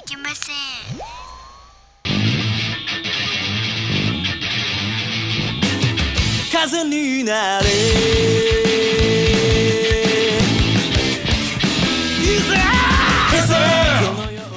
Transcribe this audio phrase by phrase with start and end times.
[0.00, 0.54] いけません
[6.50, 7.66] 風になれ。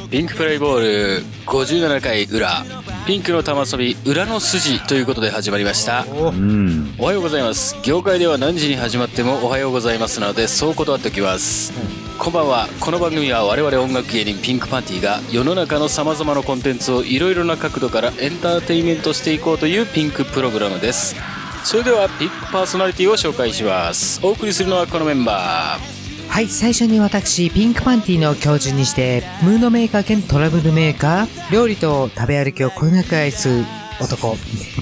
[0.09, 2.63] ピンクプレイボール57回裏。
[3.07, 6.05] ピンクの玉遊び裏の筋ということで始まりました。
[6.05, 6.95] うん。
[6.99, 7.75] おはようございます。
[7.83, 11.73] 業界では何時に始まってもおはようございますなのでそう断っておきます、
[12.19, 12.67] こんばんは。
[12.79, 21.15] この番組は我々音楽芸人ピンクパンティが世の中のさまざまなコンテンツをいろいろな角度からエンターテインメントしていこうというピンクプログラムです。
[21.65, 24.19] それではピンクパーソナリティを紹介します。
[24.25, 26.29] お送りするのはこのメンバー。
[26.29, 33.63] はい、最初に私、ピンクパンティの教授にして、ムードメーカー兼トラブルメーカー、料理と食べ歩きをこよなく愛す
[33.99, 34.37] 男、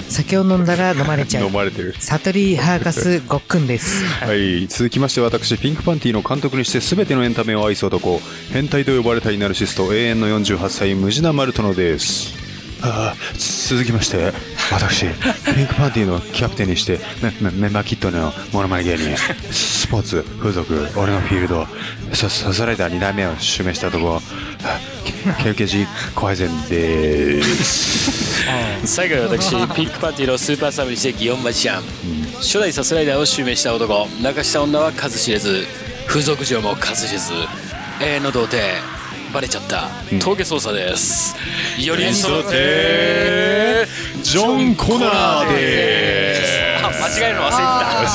[0.10, 1.96] 酒を飲んだら飲まれちゃう飲、まれてる。
[2.00, 4.04] 悟りハーカスごっくんです。
[4.06, 4.68] はい。
[4.68, 8.20] 続きまして私、ピンクパンティの監督にして全てのエンタメを愛す男、
[8.52, 12.34] 変態と呼ばれたイナルシスト、永遠の48歳、ムジナ・マルトノです。
[12.84, 13.16] ああ、
[13.70, 14.34] 続きまして、
[14.72, 15.06] 私、
[15.54, 19.18] ピンクパンティのキャプテンにして、メメメンバーキットのモノマネ芸人、
[19.52, 21.68] スポーツ、風俗、俺のフィールド、
[22.14, 24.22] サササライダー2代目を襲名したとこ、
[25.44, 28.44] ケウケジコハイゼンです。
[28.86, 31.84] 最後に私ピンクパーティーのスーパーサブにして祇園町ちゃん。
[32.38, 35.66] 初代サスライダーを襲名した男泣かした女は数知れず
[36.08, 37.34] 風俗嬢も数知れず
[38.02, 38.74] 永遠の童貞
[39.32, 39.90] バレちゃった。
[40.20, 41.36] 峠捜査です。
[41.78, 43.88] 4人揃って
[44.32, 46.36] ジョン・コナーで。
[46.36, 46.42] す。
[46.84, 47.52] あ間違えるの忘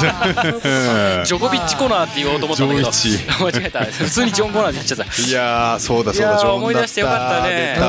[0.03, 1.25] れてた。
[1.27, 2.89] ジョコビッチコナーって言おうと思ったんだけど。
[2.89, 3.85] 間違えた。
[3.85, 5.05] 普通にジョンコナーって言っちゃった。
[5.05, 7.77] いやー、そうだそうだ、ジョンだ思い出してよかったね。
[7.79, 7.85] そ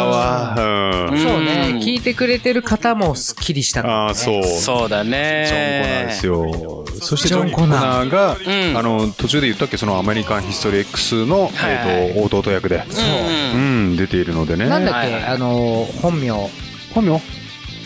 [1.37, 3.87] うね、聞いてくれてる方もスッキリした。
[3.87, 4.43] ああ、そう。
[4.43, 5.47] ジそうだね。
[5.49, 6.85] ョン・コナーですよ。
[6.99, 8.09] そしてジョン・コナー。
[8.09, 8.77] が、うん。
[8.77, 11.75] あの、途中で言ったっけ、そのアメリカン・ヒストリー X の、はい。
[11.75, 12.83] はいえっと、弟役で、
[13.53, 13.59] うん。
[13.59, 14.67] うん、出ているのでね。
[14.67, 15.23] なんだっけ、はいはい。
[15.25, 16.31] あの、本名。
[16.93, 17.21] 本名？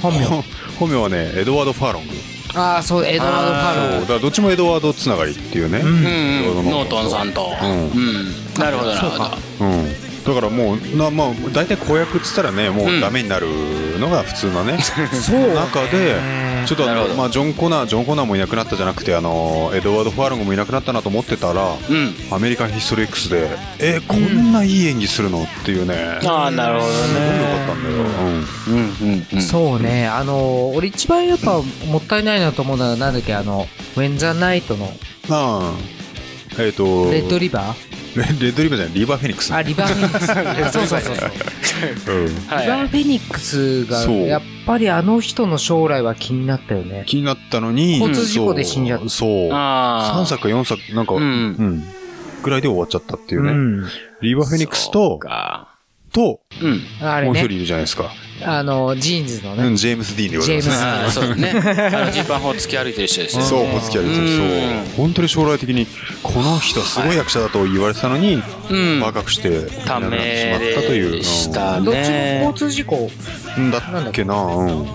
[0.01, 0.25] 本名。
[0.79, 2.13] 本名はね、エドワード・ファーロング。
[2.53, 5.79] ああ、そう、エドワード・ファそう、ロだからどっちもエドワードつながりっていうね。
[5.83, 9.95] ノートンさんとうんうんなるほどなるほどうん。
[10.23, 13.47] だからもう、なまあ、大体子役っつったらね、もうダメになる
[13.99, 14.77] のが普通のね。
[15.13, 16.15] そう中で、
[16.65, 22.13] ちょっとあの、まあ、ジョン・コナー、ジョン・コナーもいなくなったじゃなくて、あの、エドワード・ファーロングもいなくなったなと思ってたら、うん。
[22.31, 23.49] アメリカン・ヒストリー X で、
[23.79, 26.19] えーこんないい演技するのっていうね。
[26.25, 27.95] ああなるほどすごいね良かったんだよ。
[27.95, 28.73] うん。
[28.73, 29.41] うんうんうん。
[29.41, 34.85] そうね、あの、俺一番やっぱもったいないなと思うのは、なんだっけ、あの、ウェン・ザ・ナイトの。
[35.29, 36.01] ああ。
[36.59, 39.53] えっ、と、レッドリバーレレッドリバーじゃない、リバー・フェニックス。
[39.53, 40.27] あ、リバーフェニックス。
[40.73, 42.15] そうそうそうそう。
[42.15, 42.25] うん。
[42.47, 47.03] はいリバーフェニックスが、そうやっぱりあの人の将来は気になったよね。
[47.05, 49.29] 気になったのに、交通事故で死んじゃったそう。
[49.29, 51.83] そうああ3作か4作、なんか、ううんん。
[52.43, 53.51] ぐらいで終わっちゃったっていうね。
[53.51, 53.85] うん。
[54.21, 55.69] リバー・フェニックスそうと、か
[56.11, 58.11] と、うんあれね、もう一人いるじゃないですか。
[58.43, 59.67] あの、ジーンズのね。
[59.67, 60.75] うん、ジェームス・ディーンでございますね。
[60.75, 64.95] ああそうだねあのジーパンを突き歩いてる人ですよそう、お付き合いですうんそう。
[64.97, 65.87] 本当に将来的に、
[66.23, 71.11] この人すごい役者だと言われてたのに、うん若くして、いなくな短命ってしまったという。
[71.11, 73.09] でしたどっちもね交通事故。
[73.57, 74.87] うんだっけなうん。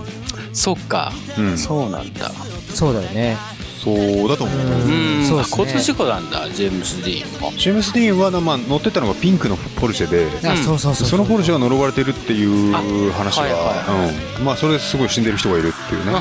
[0.52, 1.58] そっかうん。
[1.58, 2.30] そうなんだ
[2.74, 3.36] そうだよね。
[3.86, 4.58] そうだと思う。
[4.58, 11.08] うんそうですね交通事故なんだジェームス・ディーンもジェームス・ディーンは、まあ、乗ってたのがピンクのポルシェで、あ、そうそうそう。
[11.08, 12.72] そのポルシェが呪われてるっていう
[13.12, 14.44] 話あはいが、うん。
[14.44, 16.12] まあ、それですごい死んでる人がいるっていうね。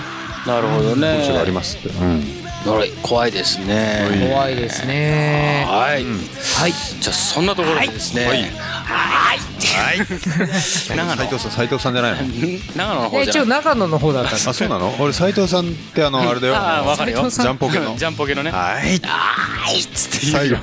[0.46, 1.90] なるほどねポルシェがありますって。
[1.90, 2.24] うん。
[3.04, 5.66] 怖いですね怖いですね。
[5.68, 6.72] はいはい。
[7.00, 8.52] じゃあそんなところでですねはい
[8.86, 9.40] はい。
[10.96, 11.16] 長野。
[11.16, 12.20] 斉藤さん、斉藤さんじゃないの？
[12.76, 13.62] 長野の方じゃない。
[13.64, 14.96] 長野の方だったあ、そうなの？
[15.00, 16.56] 俺、斉藤さんって、あの、あれだよ。
[16.56, 17.30] ああわかるよ。
[17.30, 17.96] ジャンポケの。
[17.98, 18.52] ジャンポケのね。
[18.52, 19.00] はい。
[19.04, 19.80] はい。
[19.80, 20.26] っつって。
[20.28, 20.58] 最後。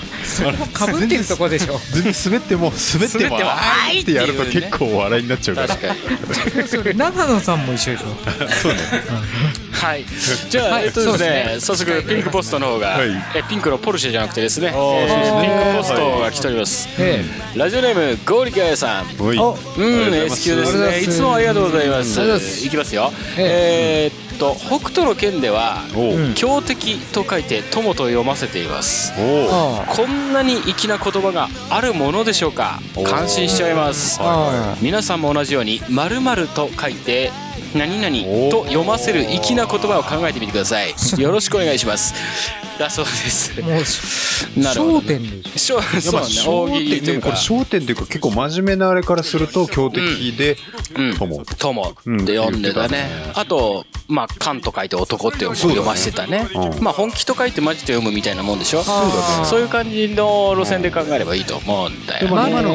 [0.73, 1.81] かぶってるとこでしょ。
[1.93, 4.01] 全然滑っても、滑っても、滑ってもあーい。
[4.03, 5.69] ってやると結構笑いになっちゃうから。
[6.95, 8.05] 長野さんも一緒でしょ。
[8.63, 8.79] そうね。
[9.73, 10.05] はい。
[10.49, 10.85] じゃあ、はい。
[10.85, 13.09] えっとですね、早速ピンクポストの方が、はい。
[13.35, 16.89] えピンクのポルシェじゃなくてですね、ピンクポストが来ております。
[16.99, 17.25] え。
[17.57, 19.07] ラジオネームゴーリカヤさん。
[19.79, 21.01] うん、S 級ですね。
[21.01, 22.21] いつもありがとうございます。
[22.67, 23.13] いきますよ。
[23.39, 25.83] ええーっと北斗の剣では
[26.35, 29.13] 強敵と書いて友と読ませています。
[29.15, 32.81] こんなに粋な言葉があるものでしょうか？
[33.05, 34.19] 感心しちゃいます。
[34.21, 34.75] あ。
[34.81, 37.31] 皆さんも同じように「〇〇と書いて
[37.77, 42.15] 「何々」と読ませる粋な言葉を考えてみてくださいよろしくお願いします
[42.79, 43.61] だそうです。
[43.61, 46.79] もう、なるほど焦点でししょね。
[46.79, 47.31] いうか。
[47.31, 50.57] 焦点っていうか結構真面目なあれからすると強敵で、
[50.97, 51.15] うん。
[51.17, 51.45] とも。
[51.59, 51.83] 友。
[51.83, 56.49] って読んでたね、あとまあ「漢」と書いて「男」って読ませてたね。
[56.55, 56.83] うん。
[56.83, 58.83] まあ本気と書いてマジと読むみたいなもんでしょ。
[58.83, 59.45] そうだね。
[59.45, 62.73] そういう感じの路線で考えればいいと思うんだよでもね今の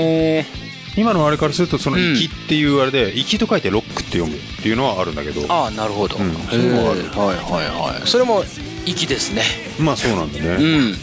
[0.98, 5.46] 今のあれからするとそのうん「息」っていうあれで「息」と書いて「ロック」って読むっていうのはあるんだけど。
[5.52, 6.32] ああなるほど、うん。
[6.32, 7.02] へそういうのがある。
[7.12, 8.08] ーはいはいはい。
[8.08, 8.44] それも
[8.88, 9.44] 息ですね。
[9.80, 10.96] まあそうなんだうねん。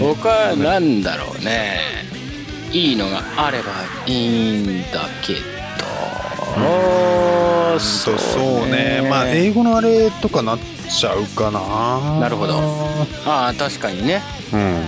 [0.00, 1.78] 僕はなんだろうね。
[2.72, 3.72] いいのがあれば
[4.06, 5.40] いいんだけど。
[6.56, 6.62] うん
[7.74, 9.06] とそうね。
[9.08, 12.20] まあ英語のあれとかなっちゃうかな。
[12.20, 12.58] なるほど。
[13.26, 14.22] ああ確かにね。
[14.52, 14.86] うん。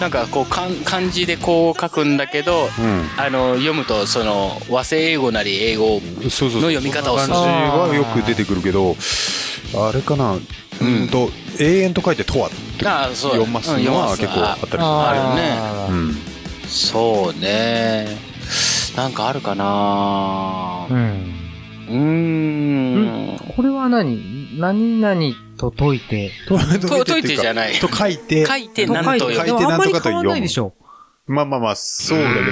[0.00, 0.68] なんかこう漢
[1.08, 3.08] 字でこう書くんだけどうん。
[3.16, 6.62] あの読むとその和製英語なり英語そうそうそう。
[6.62, 7.34] の読み方をする。
[7.34, 8.96] そんな感じはよく出てくるけど
[9.76, 10.36] あれかな
[10.80, 11.08] うん。
[11.08, 14.84] と永遠と書いて「とは」ってああそう読ますのはうん結構あったりする。
[14.84, 15.34] あ
[15.88, 15.96] るね。
[15.96, 16.16] うん。
[16.68, 18.16] そうね。
[18.96, 20.86] なんかあるかな。
[20.90, 21.34] うん。
[21.88, 21.96] うー
[23.34, 23.38] ん。
[23.56, 24.58] これは何？
[24.58, 25.20] 何々
[25.58, 26.30] と解いて。
[26.48, 27.74] とと解いてじゃない。
[27.74, 30.30] と書いて書いてとなんと書いてでもあんまり変わんなんとかと読む。
[30.30, 30.74] ないでしょ。
[31.26, 32.42] まあまあまあそうだけど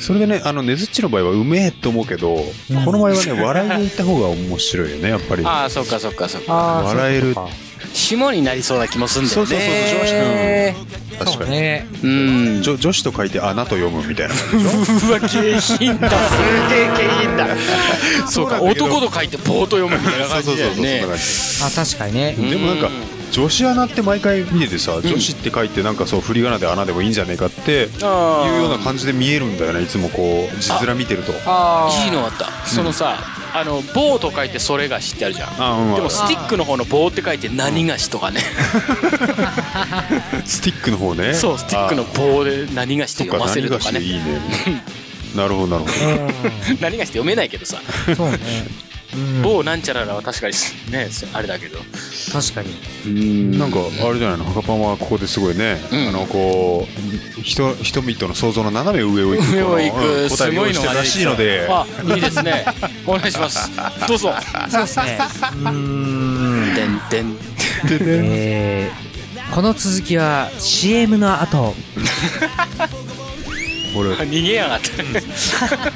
[0.00, 5.44] それでねあのねずっちの場合はうめえと思うけど、この場合はね笑いで言った方が面白いよねやっぱり。
[5.44, 6.52] ああそっかそっかそっか。
[6.52, 7.50] 笑えるそうか。
[7.92, 9.46] 下になりそうな気もするんだよね。
[9.46, 10.74] そうそうそうそうへ
[11.18, 11.86] 確かに、ね。
[12.02, 12.62] うん。
[12.62, 14.34] 女女子と書いて穴と読むみたいな。
[14.34, 16.36] うわ下品だす
[16.68, 17.46] げえ下品だ。
[18.26, 18.62] そうか。
[18.62, 21.00] 男と書いて棒と読むみたいな感じだよね。
[21.00, 21.80] そんな感じ。
[21.80, 22.32] あ、確かにね。
[22.34, 22.90] でもなんか
[23.32, 31.32] 女子穴って毎回見ててさ、女子って書いてなんかそう振り仮名で穴でもいいんじゃねえかっていうような感じで見えるんだよねいつもこう字面見てると。
[31.46, 32.50] あいいのあった。
[32.66, 33.16] そのさ
[33.54, 35.62] あの棒と書いてそれがしってあるじゃん。
[35.62, 35.94] あうん。
[35.94, 38.40] でもスティックの方の棒って書いて何がしとかね。
[40.44, 41.34] スティックの方ね。
[41.34, 44.00] そうスティックの棒で何がしっか読ませるとかね。
[44.00, 44.22] いいね。
[45.36, 45.94] なるほどなるほど。
[46.80, 47.80] 何がしって読めないけどさ。
[48.08, 48.16] うん。
[48.16, 48.38] そうね。
[49.14, 49.42] うん。
[49.42, 50.54] 棒なんちゃららは確かに
[50.92, 51.78] ねあれだけど。
[52.32, 53.58] 確かに。
[53.58, 56.08] なんかあれじゃないのハカパンはここですごいね、うん。
[56.08, 56.86] あのこ
[57.38, 61.66] う人人々の想像の斜め上を行く上を行このうんくす答えをごいのがらしいので。
[61.70, 62.64] あいいですね。
[63.06, 63.70] お願いします。
[64.06, 64.34] どうぞ。
[64.68, 65.18] そうですね。
[65.52, 66.74] うーん。
[66.74, 67.36] でんでん。
[67.90, 69.10] えー
[69.54, 71.74] この続きは CM の後。
[73.96, 74.10] 俺。
[74.10, 74.90] 逃げやがって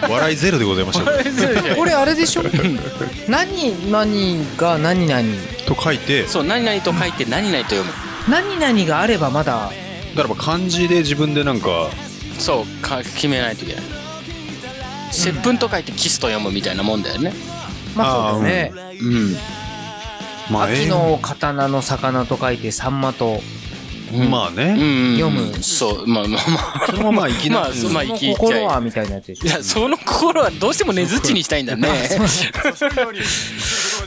[0.08, 2.42] 笑いゼロでございましたこれあれでしょ？
[3.28, 5.22] 何々が何々。
[5.66, 6.26] と書いて。
[6.26, 7.92] そう何々と書いて何々と読む。
[8.28, 9.70] 何々があればまだ、
[10.16, 11.90] だから漢字で自分でなんか。
[12.38, 13.84] そうか決めないといけない。
[15.10, 17.32] 接吻と書いてキスと読むみたいなもんだよね。
[17.94, 18.72] まあそうだね。
[19.00, 19.36] うん。
[20.50, 23.40] まあ秋の刀の魚と書いてサンマと。
[24.28, 25.62] まあね、うん読む。
[25.62, 26.86] そうまあまあまあ。
[26.86, 29.46] そのまま生きなまあまあその生き心はみたいなやつでしょ。
[29.46, 31.88] いやその心はどうしてもねずっちにしたいんだね。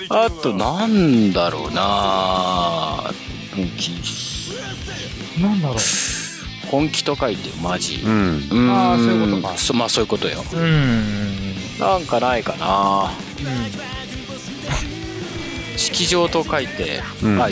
[0.09, 3.12] あとなんだろうな
[3.56, 3.92] 本気
[5.42, 5.77] なんだろう。
[6.69, 8.01] 本気と書いてマジ。
[8.04, 8.48] うん。
[8.51, 8.71] うん。
[8.71, 9.57] あーそういうことか。
[9.57, 10.44] そまあそういうことよ。
[10.54, 11.56] うん。
[11.80, 13.12] なんかないかな。
[15.77, 17.42] 式場と書いて、うん。
[17.42, 17.48] あ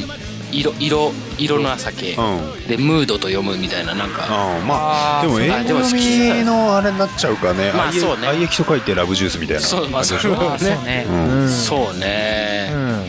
[0.59, 2.67] 色色色の情け、うん。
[2.67, 4.25] でムードと読むみたいななんか。
[4.27, 7.71] ああまあでも英あでも語読みのあれになっちゃうからね。
[7.71, 8.27] 愛まあそうね。
[8.27, 9.61] 愛液と書いてラブジュースみたいな。
[9.61, 10.77] そうまあそれはね。
[10.85, 11.05] ね。
[11.09, 11.13] う
[11.43, 11.49] ん。
[11.49, 13.05] そううね、ん。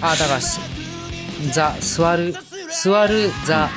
[0.00, 0.60] あ、だからす、
[1.52, 2.34] ザ、座る、
[2.82, 3.70] 座る、ザ、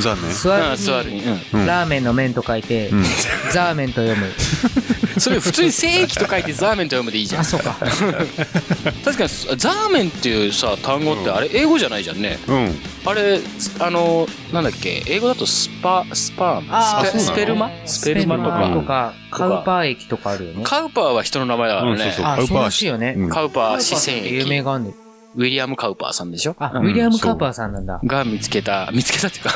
[0.00, 0.32] 残念。
[0.34, 1.66] 座るうん、座るに、ううん。
[1.66, 3.04] ラーメンの麺と書いて、うん。
[3.52, 4.26] ザーメンと読む。
[4.26, 4.30] ん、
[5.20, 7.40] それ普通に正規と書いてザーメンと読むでいいじゃん。
[7.42, 7.76] あ、そうか。
[9.04, 12.38] 確かにザーメンっていうさ単語ってあれ英語じゃないじゃんね。
[12.46, 12.78] うん。
[13.06, 13.40] あれ
[13.78, 15.02] あのなんだっけ？
[15.06, 17.32] 英語だとスパスパーあースペそうなの？
[17.32, 17.70] スペルマ？
[17.86, 18.86] スペルマとスペルマとか。
[18.86, 20.62] か、カウパー駅とかあるよね。
[20.64, 22.26] カウパーは人の名前だからね、うんそうそう。
[22.26, 23.14] あ、そうカウパーらしいよね。
[23.16, 23.28] うん。
[23.30, 24.94] カウパー四川有名駅があんねん
[25.36, 26.56] ウィリアム・カウパーさんでしょ？
[26.58, 26.86] あ、うん。
[26.86, 28.00] ウィリアム・カウパーさんなんだ。
[28.04, 29.50] が見つけた見つけたっていうか。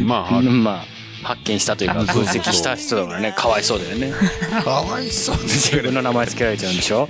[0.00, 0.50] うんまあ ある。
[0.50, 0.84] まあ
[1.20, 3.32] 発見したというかあ分析した人だからね。
[3.36, 4.12] かわいそうだよね。
[4.64, 7.08] かわいそう自分の名前つけられちゃうんでしょ？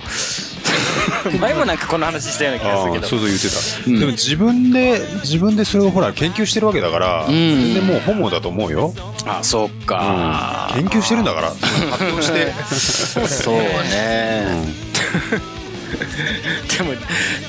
[1.39, 3.07] 前もなんかこの話したような気がすああるけど。
[3.07, 3.55] そうそう言ってた、
[3.87, 3.99] うん。
[3.99, 7.27] でも自分で自分でそれをほら研究してるわけだから、ん。
[7.29, 8.93] 全然もうホモだと思うよ、
[9.27, 11.51] あそっか、研究してるんだから。
[11.91, 12.51] 発表して、
[13.27, 14.65] そうね、
[16.77, 16.93] でも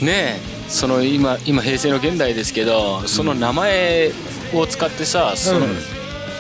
[0.01, 4.13] ねその今今平成の現代ですけどその名前
[4.55, 5.67] を使ってさその,、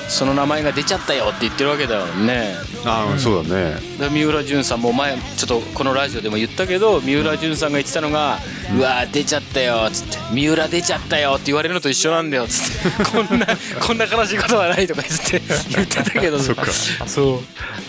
[0.09, 2.55] その名前が出ちゃったよって言ってるわけだよね。
[2.85, 3.75] ああ、そうだね。
[3.99, 8.39] で三浦淳さんも前ちょっとこのラジオでも言ったけど三浦淳さんが言ってたのが
[8.75, 13.05] 「うわー出ちゃったよ」っつって「三浦出ちゃったよ」って言われるのと一緒なんだよっつって。
[13.05, 13.47] こんな
[13.81, 16.67] こんな悲しいことはないとか言って言ってたけどそっか。
[17.07, 17.35] そう。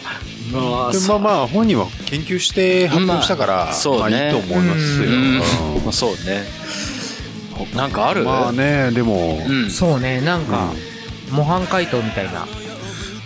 [0.04, 4.00] まあまあまあ本人は研究して発表したから、まあそうね。
[4.00, 5.38] まあいいと思いますよ、うん。
[5.38, 5.40] う
[5.84, 6.44] まあそうね。
[7.76, 8.24] なんかある？
[8.24, 9.70] んまあねでも、うん。
[9.70, 10.74] そうね、なんか、
[11.32, 12.48] 模範解答みたいな。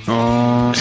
[0.07, 0.73] あ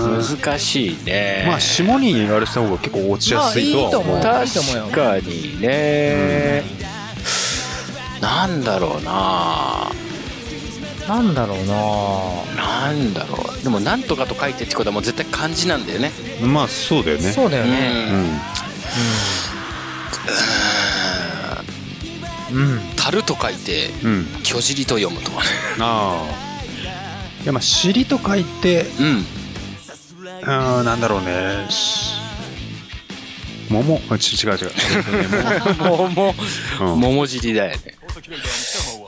[0.00, 1.44] 難しいね。
[1.46, 6.62] まあ下にあれした方が結構落ちやすいとは思う、まあいい確かにね。
[8.20, 9.90] なんだろうな
[11.08, 13.64] なんだろうななんだろう。
[13.64, 16.12] でも、なんとかと書いてってことはもう絶対漢字なんだよね。
[16.42, 18.08] まあそうだよねそうだよね。
[22.52, 22.60] うん。
[22.60, 22.80] うん。
[22.96, 23.88] 樽と書いて、
[24.42, 25.46] 巨尻と読むとかね。
[25.80, 26.22] あ
[27.40, 29.24] あいやまあ尻と書いてうん。
[30.44, 32.12] あーなんだろうねし
[33.70, 34.70] 桃違う違う
[35.78, 36.34] 桃、
[36.80, 37.94] うん桃尻だよね。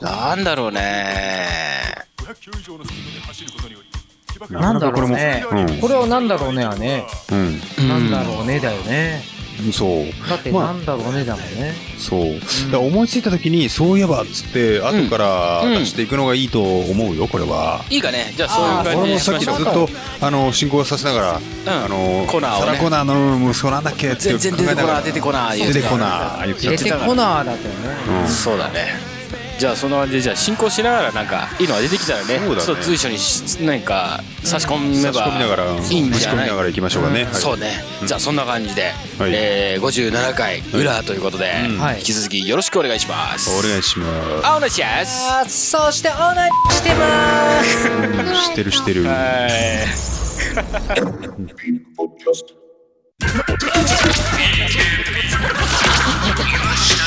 [0.01, 1.45] なんだろうね。
[4.49, 5.45] なんだろうね。
[5.47, 5.73] これも。
[5.73, 5.79] うん。
[5.79, 7.05] これはなんだろうねはね。
[7.31, 7.59] うん。
[7.87, 9.21] なんだろうねだよね。
[9.71, 10.05] そう。
[10.27, 10.73] だってまあ。
[10.73, 11.75] なんだろうねだもんね。
[11.99, 15.79] そう、だ思いついた時にそういえばっつって後からうん。
[15.79, 18.33] 出していくのがいいと思うよこれは、いいかね。
[18.35, 19.57] じゃあそういう感じに俺もさっしましょう。
[19.57, 19.89] きずっと
[20.25, 22.65] あの進行させながら、あのコーナーをね。
[22.65, 28.21] サラコーナーの息子なんだっけって全然出てこない出てこない出てこない言って出たてこなーだったよね。
[28.23, 28.27] うん。
[28.27, 29.10] そうだね
[29.61, 32.61] じゃあその感じでじゃあ進行しながらなんかいいのが出てきたらねそうだね。
[32.65, 36.11] ちょっと随所にし何か差し込めば差し込みながらいいんじゃない？
[36.13, 37.33] 差し込みながら行きましょうかね、はい。
[37.35, 39.31] そうね、じゃあそんな感じで、はい。
[39.35, 41.77] えー、57回裏ということで、うん。
[41.79, 41.97] はい。
[41.99, 43.51] 引き続きよろしくお願いします。
[43.51, 44.47] お願いします。
[44.47, 45.31] あお願いします。
[45.31, 47.87] あそしてオーナーしてます。
[47.87, 49.03] うんしてるしてる。
[49.03, 49.51] はい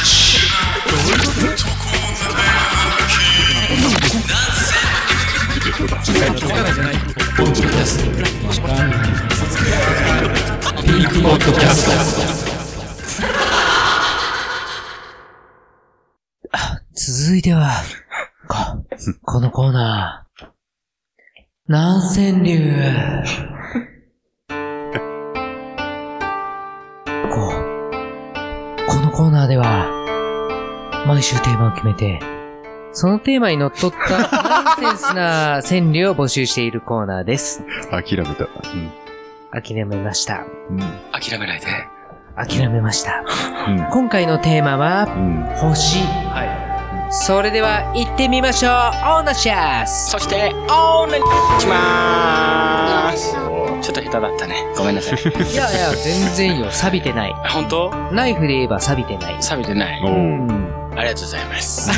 [16.97, 17.83] 続いては、
[18.47, 18.57] こ、
[19.23, 20.47] このコーナー。
[21.67, 22.73] 南川流。
[27.31, 30.04] こう、このコーナーでは、
[31.07, 32.21] 毎週テーマを決めて、
[32.93, 34.19] そのテーマにのっとった
[34.75, 37.63] ナンセンスな川柳を募集しているコーナーです。
[37.91, 38.47] 諦めた、
[39.61, 40.45] 諦めました。
[40.71, 40.79] うん
[41.13, 41.67] 諦めないで
[42.37, 43.23] 諦めました。
[43.69, 45.99] うん今回のテーマは、うん星。
[47.11, 53.35] それでは行ってみましょうオーナーシャスそしてお願いします
[53.83, 56.71] ちょっと下手だったねごめんなさい いやいや、全然いいよ。
[56.73, 57.35] 錆びてない。
[57.51, 57.91] 本当？
[58.11, 59.37] ナイフで言えば錆びてない。
[59.41, 60.11] 錆びてないおう。
[60.11, 61.91] うんありがとうございます。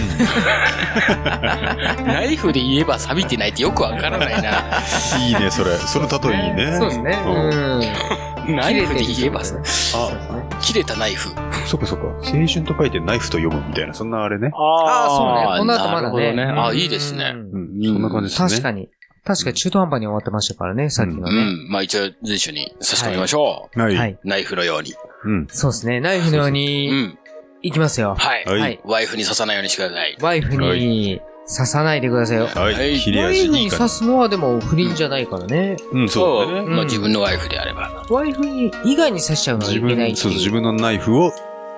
[2.05, 4.81] ナイフで言えば錆びてないってよくわからないな。
[5.27, 7.19] いいねそれその例えいいねそうですね。
[7.25, 8.57] うんうん。
[8.57, 9.63] ナイフで言えば切れてる
[9.95, 11.31] あ切れたナイフ。
[11.67, 15.59] そっかそっか青春と書いてナイフと読むみたいなそんなあれねああ、そうね。
[15.59, 16.35] この後まだなるほどね。
[16.35, 16.45] ね。
[16.45, 17.35] あ、いいですね。
[17.35, 18.89] うんそんな感じですね確かに。
[19.25, 21.31] 確かに中途半端に終わってましたからね、さっきのね。
[21.31, 21.69] うん。
[21.69, 23.81] まあ一応随所に差し込みましょう。
[23.81, 24.19] はい、はい。
[24.23, 24.95] ナイフのように。
[25.25, 26.01] うんそうですね。
[26.01, 27.19] ナイフのよううに、ん。
[27.67, 28.15] いきますよ。
[28.17, 28.45] はい。
[28.45, 28.81] はいはい。
[28.85, 30.17] ワイフに刺さないようにしてください。
[30.21, 32.47] ワイフに刺さないでくださいよ。
[32.47, 35.77] はい、はい切れワイフいい感刺すのはでも不倫じゃないからね。
[35.77, 38.05] じうんそうだねまあうん自分のワイフであれば。
[38.11, 41.33] ワイフに以外に刺しちゃうのはい自けないってそう自分のナイフを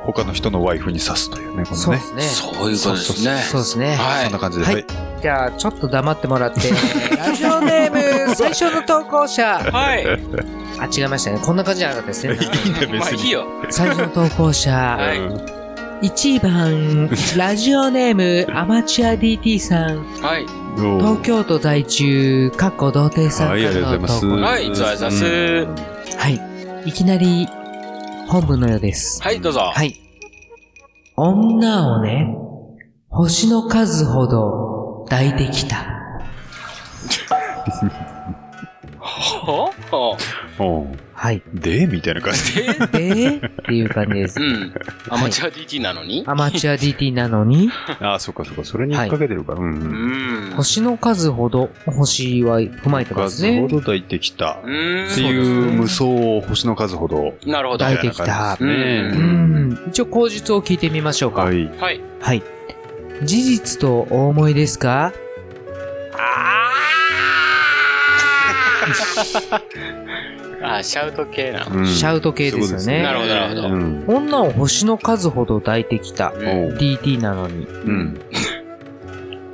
[0.04, 2.23] 他の人のワイフに刺すというねこのねそうですね。
[2.23, 3.42] そういうことですね。
[3.42, 3.97] そうですね。
[3.97, 4.85] はいそんな感じでははいい、
[5.21, 6.61] じゃあ、ちょっと黙ってもらって、
[7.16, 9.59] ラジオネーム、最初の投稿者。
[9.59, 10.07] はい。
[10.78, 11.40] あ、違いましたね。
[11.42, 12.35] こんな感じじゃなかったですね。
[12.35, 12.38] いい
[12.73, 13.45] ね別にまあいいよ。
[13.71, 15.58] 最初の投稿者、はいうん
[16.00, 20.45] 1番、ラジオネーム、アマチュア DT さん、はい。
[20.76, 24.43] お東京都在住、かっこ童貞さんはいありがからとうございますの投稿。
[24.43, 24.75] はい。
[24.76, 25.25] ざいざす。
[26.17, 26.28] は
[26.85, 26.88] い。
[26.88, 27.49] いきなり、
[28.28, 29.21] 本文のようです。
[29.21, 29.59] はい、どうぞ。
[29.75, 30.00] はい。
[31.17, 32.33] 女をね、
[33.09, 35.85] 星の数ほど抱いてきた。
[39.00, 40.17] ほほ
[40.61, 41.43] おうはい。
[41.53, 41.89] で？
[41.89, 42.89] みたいな感じで、っ
[43.67, 44.45] ていう感じですう。
[44.45, 44.73] ん。
[45.09, 46.23] アマチュア DT なのに？
[46.29, 47.69] アマチュア DT なのに、
[48.01, 50.53] ああそっかそっかそれに引っ掛けてるから、うん。
[50.57, 53.69] 星の数ほど、星は踏まえてますね数ほ。
[53.69, 57.85] ど抱いてきたうーんっていう無双を星の数ほどなるほど。
[57.85, 58.65] 抱いてきたう。
[58.65, 59.79] ん。
[59.89, 61.43] 一応口述を聞いてみましょうか。
[61.43, 62.01] はいはい。
[62.21, 62.43] はい。
[63.25, 65.13] 事実とお思いですか？
[66.17, 66.71] あ、
[70.83, 71.79] シャウト系なの。
[71.79, 73.03] うんシャウト系ですよね。
[73.03, 73.69] なるほど、なるほど。
[73.69, 76.31] うん女を星の数ほど抱いてきた。
[76.31, 77.67] DT なのに。
[77.67, 78.21] うん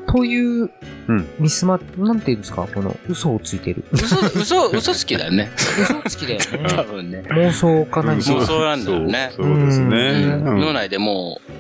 [0.07, 0.71] という、
[1.09, 2.69] うんミスマ、なんていうんですか？
[2.73, 3.85] この、嘘をついてる。
[3.91, 5.51] 嘘、嘘、嘘つきだよね。
[5.57, 6.85] 嘘つきだよ多ね。
[6.85, 7.23] 分ね。
[7.31, 8.23] 妄想か何か。
[8.23, 11.53] そうそうなんだよねそうですね脳内でもう、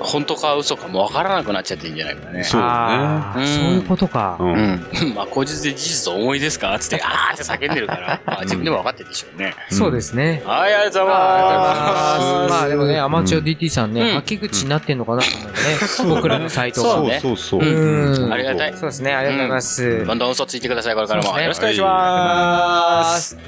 [0.00, 2.42] 本当か嘘かもわからなくなっちゃってるんじゃないかね。
[2.44, 4.36] そううんそういうことか。
[4.40, 4.52] うん。
[4.54, 4.84] うん。
[5.14, 6.76] まあ、口実で事実を思いですか？
[6.78, 9.54] つって、 あーって叫んでるから、まあ、自分でも分かってるでしょうね。
[9.70, 10.42] そうですね。
[10.46, 12.50] はい、ありがとうございあます。
[12.52, 15.50] まあでもね、アマチュア DT さんね、うんはけ口になってんのかなと思う
[16.08, 16.14] ね。
[16.16, 16.90] 僕らのサイトが。
[16.90, 17.60] そうねそうそう。
[17.62, 18.72] うんありがたい。
[18.72, 20.04] そうですね、ありがとうございます。
[20.06, 21.38] どんどん嘘ついてください、これからも。
[21.40, 23.38] よろしくお願いします。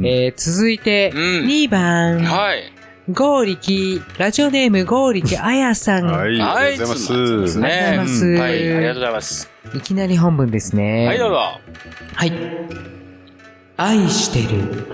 [0.00, 2.73] えー、続いて、うん2番、はい。
[3.10, 6.06] ゴーリキ、ラジオネームゴーリキあやさん。
[6.06, 7.58] はい、あはい、りがとうございつます。
[7.58, 7.68] ね。
[7.68, 9.50] ありがとうございますはい、ありがとうございます。
[9.74, 11.06] いきなり本文ですね。
[11.06, 11.36] はい、どうぞ。
[12.14, 12.32] はい。
[13.76, 14.86] 愛してる。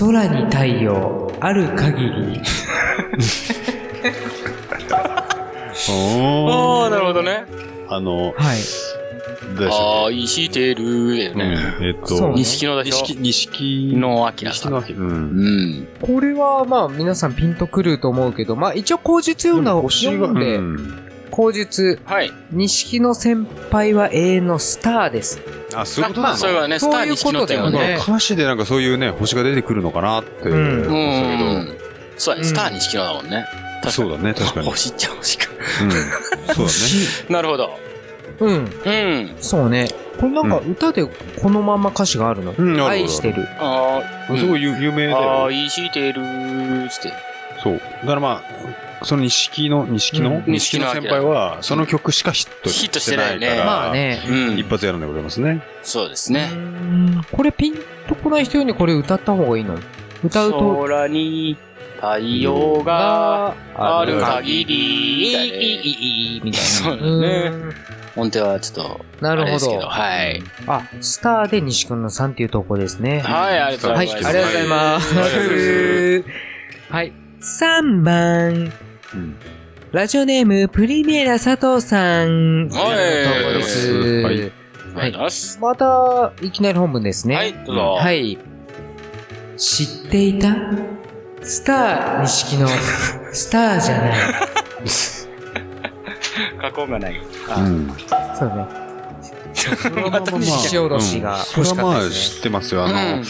[0.00, 2.10] 空に太陽、ある限り。
[5.90, 7.46] おーああ、なるほどね。
[7.88, 8.58] あの、はい。
[9.54, 11.56] どうでしたっ愛してるね。
[11.80, 12.98] えっと、そうね錦野でしょ？
[13.06, 14.72] 錦、錦のあきらさん。
[14.72, 14.92] 錦の秋。
[14.92, 15.08] うん。
[15.08, 15.88] うん。
[16.00, 22.30] これはまあ皆さんピンとくると思うけど、まあ一応口述読んだ、星が、読んで、うん口述、はい。
[22.52, 25.40] 錦野先輩は永遠のスターです。
[25.74, 26.34] あ、そういうことなの？
[26.34, 27.98] あそれはね、スター錦野だよね。
[28.00, 31.76] 歌詞でなんかそういうね、星が出てくるのかなって思うん。
[32.16, 33.46] そうだね、スター錦野だもんね。
[33.82, 33.90] ど。
[33.90, 34.66] そうだね、確かに。
[34.68, 35.46] 星っちゃ星か。
[35.82, 35.90] うん。
[35.90, 36.68] そうだね。
[37.28, 37.78] なるほど。
[38.40, 38.54] うん。
[38.54, 39.36] うん。
[39.40, 39.88] そうね。
[40.18, 42.54] これなんか歌でこのまんま歌詞があるの？
[42.56, 43.46] うん、愛してる。
[43.58, 44.00] あ
[44.30, 45.46] あ、すごい有有名だよ。
[45.46, 47.12] 愛してるーつって。
[47.62, 47.80] そう。
[48.02, 48.42] だからま
[49.00, 53.38] あ、その錦の、錦のうん錦の先輩は、その曲しかヒットヒットしてないから。
[53.38, 53.92] してないねまあ。
[53.92, 54.22] ね。
[54.28, 54.68] うん一。
[54.68, 55.62] 発やるんでございますね。
[55.82, 56.50] そうですね。
[56.52, 57.74] うーんこれピン
[58.08, 59.76] とこない人にこれ歌った方がいいの？
[60.22, 60.82] 歌うと。
[60.84, 61.56] 空に
[61.96, 66.66] 太陽がある限り、いい、いい、いい、いい、みたいな。
[66.66, 67.74] そうだねうーん
[68.16, 69.80] 音程はちょっと、なるほど、ど。
[69.80, 70.42] はい。
[70.66, 73.20] あ、スターで西くんのさんっていう投稿ですね。
[73.20, 74.28] はい、ありがとうごはい、ざいます。
[74.28, 75.14] ありがとうございます。
[75.14, 75.62] はいありがとうござ
[76.20, 76.24] い
[76.90, 77.12] はい。
[77.40, 78.72] 3番。
[79.14, 79.36] うん
[79.92, 82.68] ラジオネーム、プリメーラ佐藤さん。
[82.68, 83.92] はい投稿です。
[83.92, 84.52] はいありがと
[84.90, 85.58] うございます。
[85.60, 87.36] また、いきなり本文ですね。
[87.36, 87.82] はい、どうぞ。
[88.00, 88.36] はい。
[89.56, 90.56] 知っていた？
[91.42, 92.66] スター錦の
[93.32, 94.12] スターじゃない。
[96.70, 97.16] 加工がない。
[97.16, 97.92] うん。
[98.38, 98.66] そうね。
[100.10, 102.36] また獅子おどしがそれはまあ欲しかったですね。
[102.36, 102.84] 知ってますよ。
[102.84, 103.24] あの、うん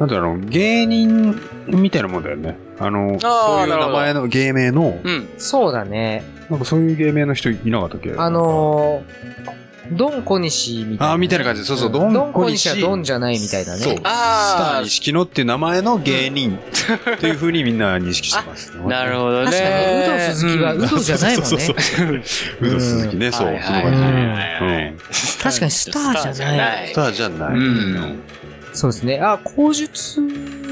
[0.00, 2.56] なんていうの、芸人みたいなもんだよね。
[2.80, 5.28] あの、そういう名前の芸名の、うん。
[5.36, 6.24] そうだね。
[6.50, 8.12] なんかそういう芸名の人いなかったっけ？
[8.16, 9.52] あ、のー、
[9.90, 11.12] ドン小西みたいな。
[11.12, 13.78] あーみたいな感じでそうそううんドンドン小小西西はドンじゃないみたいなね。
[13.80, 13.94] そう。
[13.96, 16.56] スタあーー錦野っていう名前の芸人
[17.16, 18.72] っていう風にみんな認識してます。
[18.86, 19.50] なるほどね。
[19.50, 21.48] 確かに、ウド鈴木はウドじゃないもんね。
[21.48, 22.06] そうそうそう。
[22.60, 24.00] ウド鈴木ね、そう、はいその感じ。
[24.02, 24.22] はいはい
[24.60, 24.94] うんはい
[25.42, 27.54] 確かにスターじゃないスターじゃない。
[27.56, 28.22] うん
[28.74, 29.20] そうですね。
[29.20, 30.20] あ、口述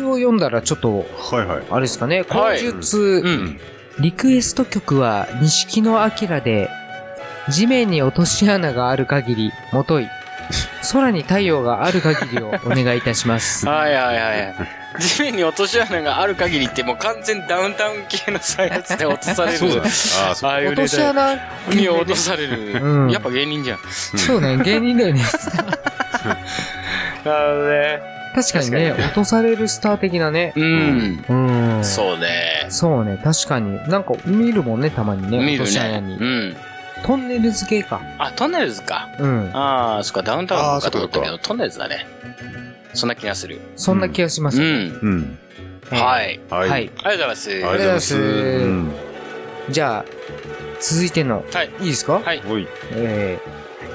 [0.06, 1.62] を読んだらちょっと、はいはい。
[1.70, 2.24] あれですかね。
[2.28, 3.60] はい口述、うん。
[3.98, 6.70] リクエスト曲は、錦野明で、
[7.48, 10.08] 地面に落とし穴がある限り、もとい。
[10.92, 13.66] 空に太陽がある限りをお願いいたします。
[13.68, 14.54] はいはいはい。
[14.98, 19.58] 地面に落とし穴がある限りってもう完全ダウンタウン系のさやつで落とされる。
[19.58, 19.76] そうだ。
[19.76, 20.66] ああ、そう。
[20.66, 22.80] 落とし穴、に落とされる。
[22.82, 23.78] うんやっぱ芸人じゃん。
[24.16, 25.22] そうね、芸人だよね。
[27.24, 28.00] なるほどね。
[28.34, 30.52] 確かにね、落とされるスター的なね。
[30.56, 31.24] うん。
[31.28, 31.84] うん。
[31.84, 32.66] そうね。
[32.68, 33.80] そうね、確かに。
[33.88, 35.38] なんか見るもんね、たまにね。
[35.38, 36.00] 見る落とし穴ね。
[36.00, 36.16] に。
[36.16, 36.56] うん。
[37.04, 38.00] トンネル付けか。
[38.18, 39.08] あ、トンネルズか。
[39.18, 39.50] うん。
[39.54, 42.06] ああ、そっか、ダウンタウンかと思ったけど、トンネルズだね。
[42.94, 43.60] そんな気がする。
[43.76, 44.60] そんな気がします。
[44.60, 44.98] うん。
[45.02, 45.38] うん。
[45.90, 46.40] はい。
[46.50, 46.58] は。
[46.58, 46.72] はいい。
[46.72, 47.50] ありがとうございます。
[47.50, 48.16] ありがとうございます。
[48.16, 48.92] うん
[49.70, 50.04] じゃあ、
[50.80, 51.44] 続いての。
[51.52, 51.70] はい。
[51.80, 52.14] いいですか？
[52.24, 52.42] はい。
[52.50, 52.66] おい。
[52.92, 53.38] え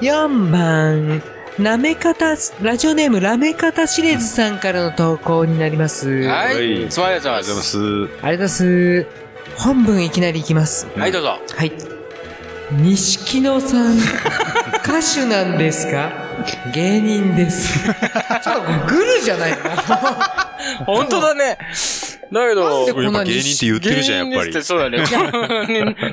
[0.00, 1.22] 4番、
[1.58, 6.08] なめかた、ラジオネームラメカタシレズさんからの投稿になります。
[6.24, 6.88] ははいい。
[6.88, 7.62] つまりありがとうございま。
[7.62, 7.78] す。
[7.78, 9.06] ありがとうございます。
[9.56, 10.86] 本文いきなりいきます。
[10.96, 11.38] はい、どうぞ。
[11.56, 11.72] はい。
[12.72, 16.10] 錦野さん、歌手なんですか？
[16.74, 17.78] 芸人です。
[17.84, 21.58] ちょっとグルじゃないか本当だね。
[22.32, 24.76] だけど、なんでこれやっぱ芸人って言ってるじゃん、やっぱり芸人ですって。
[24.76, 24.98] そうだね。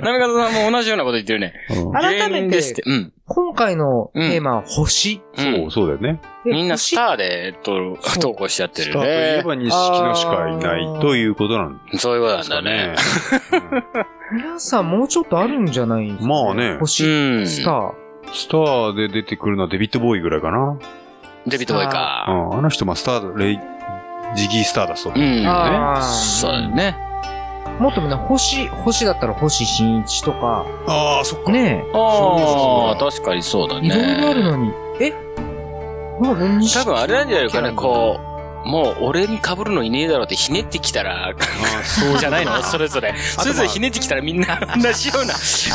[0.02, 1.54] なめかたさんも同じようなこと言ってるね。
[1.70, 2.62] うん改めて。
[3.26, 5.22] 今回のテーマは星。
[5.38, 6.22] うんそう、そうだよね。
[6.44, 9.44] でみんな星スターで投稿しちゃってるスターといえね。
[9.44, 12.96] ば錦野しかいないということなんでそういうことなんだねね。。
[14.34, 17.92] 皆さんもうちょっとあるんじゃないですか、まあね星、うんスター。
[18.34, 20.78] スターで出てくるのはデビッド・ボーイぐらいかな。
[21.46, 22.26] デビットボーイうか。
[22.28, 23.60] ん、あの人、まあ、スター、レイ、
[24.36, 25.14] ジギー・スターダスト。
[25.16, 25.44] うん。
[25.48, 26.98] あーそうだね。
[27.80, 31.52] もっとみんな星、星だったら星新一とか、ああ、そっか。
[31.52, 33.88] ねああ、確かにそうだえ、ね。
[33.88, 34.72] いろいろあるのに。
[35.00, 35.12] え？
[36.22, 38.33] 多分あれなんじゃないかね、こう、
[38.66, 41.34] もう俺に被るのいねえだろうってひねってきたら、あ
[41.84, 42.62] そうじゃないの？
[42.64, 43.14] それぞれ。
[43.18, 45.70] それぞれひねってきたらみんな同じような、そ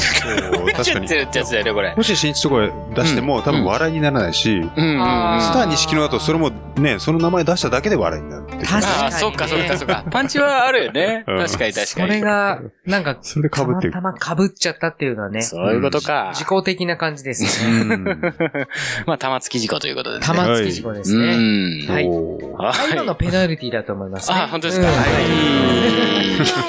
[0.63, 1.15] う確かにちゃって。
[1.17, 1.95] るってやつだよね、これ。
[1.95, 2.57] もし新一とか
[2.95, 5.03] 出しても、多分笑いにならないし、うんうんうん。
[5.37, 8.45] あスター錦野だとそれもね、その名前出しただけで笑いになる。
[8.49, 10.05] 確かにねああ、そっかそっかそっか。
[10.11, 11.25] パンチはあるよね。
[11.27, 12.09] うん確かに確かそに。
[12.09, 16.31] れが、なんか、それで被ってるたまたま被っちゃったっていうのはね、そういうことか。
[16.35, 17.81] 自己的な感じですね。
[17.81, 18.05] うん。
[19.07, 20.27] まあ、玉突き事故ということでね。
[20.27, 21.37] 玉突き事故ですうね。
[21.37, 21.87] ん。
[21.89, 22.09] はい
[22.79, 24.37] あ今のペナルティだと思いますね。
[24.39, 24.87] あ、本当ですか？
[24.89, 25.03] うんは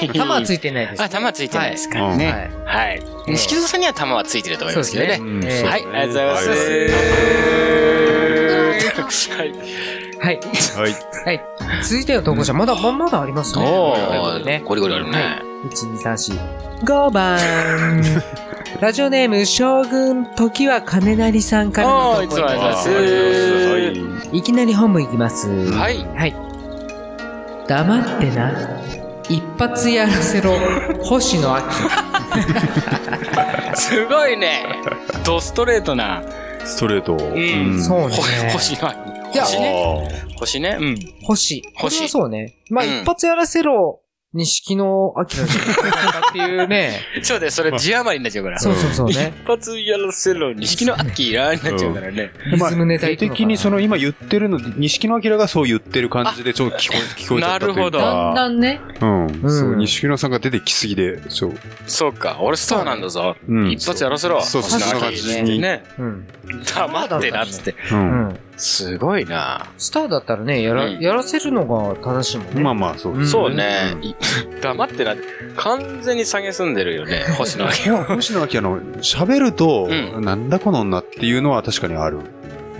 [0.02, 0.08] い。
[0.18, 1.04] 玉はついてないですね。
[1.04, 1.98] あ、玉ついてないですか？
[1.98, 2.50] らはね。
[2.64, 2.66] い。
[2.66, 3.02] はい。
[3.28, 5.10] 錦戸さんには玉はついてると思いますけどね。
[5.64, 6.48] はい、ありがとうございます。
[9.30, 9.52] はい。
[10.20, 10.38] はい。
[10.76, 10.96] はい。
[11.24, 11.40] はい。
[11.82, 13.64] 続いての投稿者、まだ、ま、まだありますね。
[13.66, 14.62] おー、ね。
[14.64, 15.40] ゴリゴリあるね。
[15.64, 16.34] 1、2、3、
[16.82, 16.84] 4。
[16.84, 17.38] 5番。
[18.78, 22.88] ラジオネーム、将軍、時は金成さんからのおー、いつもありがとうござ
[23.78, 24.28] いはます。
[24.36, 25.48] いきなり本部行きます。
[25.72, 25.98] はい。
[26.16, 26.34] はい。
[27.66, 28.52] 黙ってな。
[29.28, 30.52] 一発やらせろ。
[31.02, 31.60] 星野明。
[33.74, 34.64] すごいね。
[35.24, 36.22] ドストレートな。
[36.64, 37.14] ストレート。
[37.14, 38.22] うんそうねほ。
[38.52, 38.90] 星の、
[39.32, 40.08] いや星ね。
[40.36, 40.76] あ星ね。
[40.80, 40.96] うん。
[41.22, 41.62] 星。
[41.62, 42.54] こ星そうね。
[42.70, 44.00] まあ、うん一発やらせろ。
[44.32, 44.84] 錦野
[45.16, 47.00] 明じゃないかっていうね。
[47.22, 48.58] そうだよ、それ字余りになっちゃうから。
[48.60, 49.32] そうそうそうね。
[49.42, 52.30] 一発やらせろ、錦の秋らになっちゃうからね。
[52.46, 57.80] ーリズムネタ的にその今言ってるの、錦野明がそう言ってる感じでちょっと聞こえ、 聞こえちゃったというか。
[57.80, 58.80] なるほどだんだんね。
[59.00, 59.26] うん。
[59.26, 61.54] うんそう、錦野さんが出てきすぎで、そう。
[61.88, 63.34] そうか、俺スターなんだぞ。
[63.48, 64.40] うん一発やらせろ。
[64.42, 65.82] そうそうそんな感じにね。
[65.98, 66.28] うん。
[66.72, 67.74] 黙ってなっつって。
[67.90, 67.94] う。
[67.94, 68.38] うんん。
[68.60, 69.66] すごいな。
[69.78, 72.60] スターだったらね、やら、うんやらせるのが正しいもんね。
[72.60, 73.14] まあまあ、そう。
[73.14, 73.96] うんそうね。
[74.02, 74.14] い
[74.60, 75.14] 黙ってな。
[75.56, 77.86] 完全に下げすんでるよね、星の秋。
[77.86, 82.20] いや、星野明あの、喋ると、うなんだこの女っていうのは確かにある。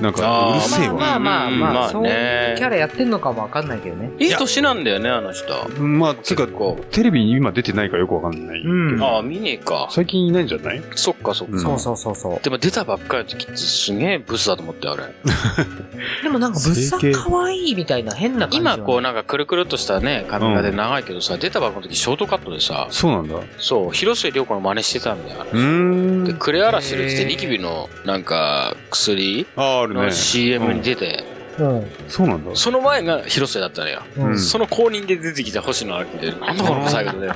[0.01, 0.95] なんか、うるせえわ。
[0.95, 4.11] まあまあまあ、うんまあそういうねキャラやってんのかもわかんないけどね。
[4.19, 5.69] いい年なんだよね、あの人。
[5.81, 6.47] まあ、つうか。
[6.91, 8.61] テレビに今出てないかよくわかんない。
[8.61, 9.89] うんああ、見ねえか。
[9.91, 10.83] 最近いないんじゃない？
[10.95, 11.55] そっかそっか。
[11.55, 12.41] うんそうそうそうそう。
[12.43, 15.03] でも出たばっかりの時ってすげえブスだと思って、あれ。
[16.23, 18.59] でもなんか、ぶっさ整形可愛いみたいな変な感じ。
[18.59, 23.35] 今こうなんかくるくるっとしたね、髪型で長いけどさ、出たばっかの時ショートカットでさ、そうなんだ。
[23.37, 25.41] うそう、広末涼子の真似してたんだよ。
[25.43, 26.33] あれーんで、。
[26.35, 30.12] クレアラシルってニキビのなんか薬ああ、あるのね。
[30.12, 31.24] CM に出て、
[31.59, 31.87] うん。
[32.09, 32.50] そうなんだ。
[32.55, 34.03] その前が広末だったのよ。
[34.16, 34.38] うん。
[34.38, 37.31] その公認で出てきた星野明で、なんだこの最後で。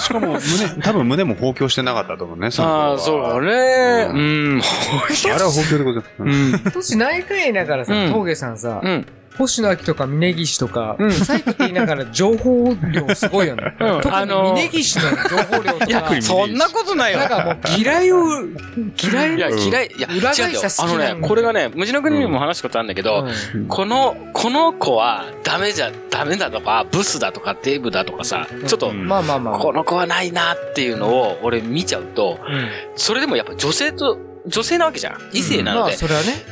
[0.00, 0.40] しかも、胸、
[0.82, 3.52] 多分胸も包協してなかったと思うね、その頃はああ、そうね。
[4.10, 4.62] ううん。
[4.62, 6.12] あれは包協でございます。
[6.18, 6.52] うん。
[6.74, 9.06] 年内くらいだからさう、ん峠さんさう、ん。
[9.38, 11.12] 星野明とか峯岸とか、うん。
[11.12, 13.74] サイクって言いながら情報量すごいよね。
[13.80, 14.00] うん。
[14.00, 17.18] 特にあのー峯岸の情報量といやか、、そんなことないよ。
[17.18, 18.18] なんかもう嫌いを、
[19.02, 19.86] 嫌いいや、の、嫌い。
[19.96, 23.66] いや、裏返あのね、これがね、無地の国にも話したことあるんだけど、うん。
[23.66, 29.58] この、この子はダメじゃ、ダメだとか、ブスだとか、デブだとかさ、ちょっと、うんまあまあまあ。
[29.58, 32.68] この子はないなっていうのを俺見ちゃうと、うん。
[32.96, 35.18] それでもやっぱ女性と、女性なわけじゃん。
[35.32, 36.44] 異性なのまあで、それはね、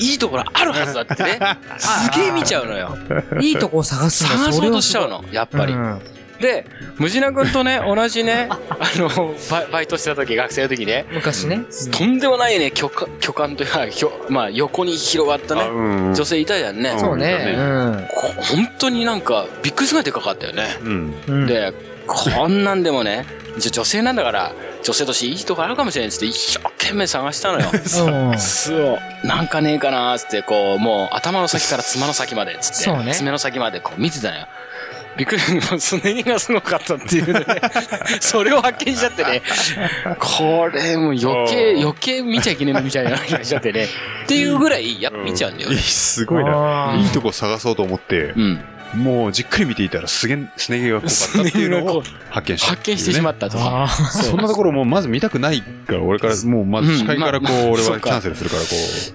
[0.00, 1.38] いいところあるはずだってね。
[1.78, 2.96] すげえ見ちゃうのよ。
[3.40, 5.22] いいとこを探すんだ探そうとしちゃうの。
[5.22, 5.72] の、やっぱり。
[5.72, 6.00] うん
[6.40, 6.66] で、
[6.98, 11.64] ムジナ君とね、同じね、 あの、バイバイトしてた時、学生の時ね、昔ね。
[11.90, 16.14] とんでもないね、巨漢、巨漢というか、ひょまあ、横に広がったあね、うん。
[16.14, 16.90] 女性いたじゃんね。
[16.90, 18.06] うんそうね。
[18.08, 21.46] こ本当になんか、びっくりするぐらいでかかったよね。
[21.46, 21.72] で、
[22.06, 23.26] こんなんでもね、
[23.58, 27.68] じゃ女性なんだから、女性としていいとこあるかもしれないっつって、一生懸命探したのよ。
[28.32, 29.26] うんそう。
[29.26, 34.46] なんかねえかなーっつって、こう、もう頭の先から爪の先までっつって、そうね爪の先までこう見てたのよ。
[35.16, 37.44] びっくり、もうすね毛がすごかったっていうね。
[38.20, 39.42] それを発見しちゃってね。
[40.20, 43.88] これもう余計、うん余計見ちゃいけないみたいな気がしちゃってね。
[44.24, 45.72] っていうぐらい、やっぱ見ちゃうんだよ。
[45.72, 46.94] すごいな。
[46.96, 48.64] いいとこ探そうと思って、うん。
[48.94, 52.68] もうじっくり見ていたらすげん、すね毛が濃かったっていうのを発見した。
[52.68, 53.58] 発見してしまったと。
[53.58, 58.68] そんなところもうまず見たくないから、俺から、もうまず視界からこう、俺はキャンセルするから、こ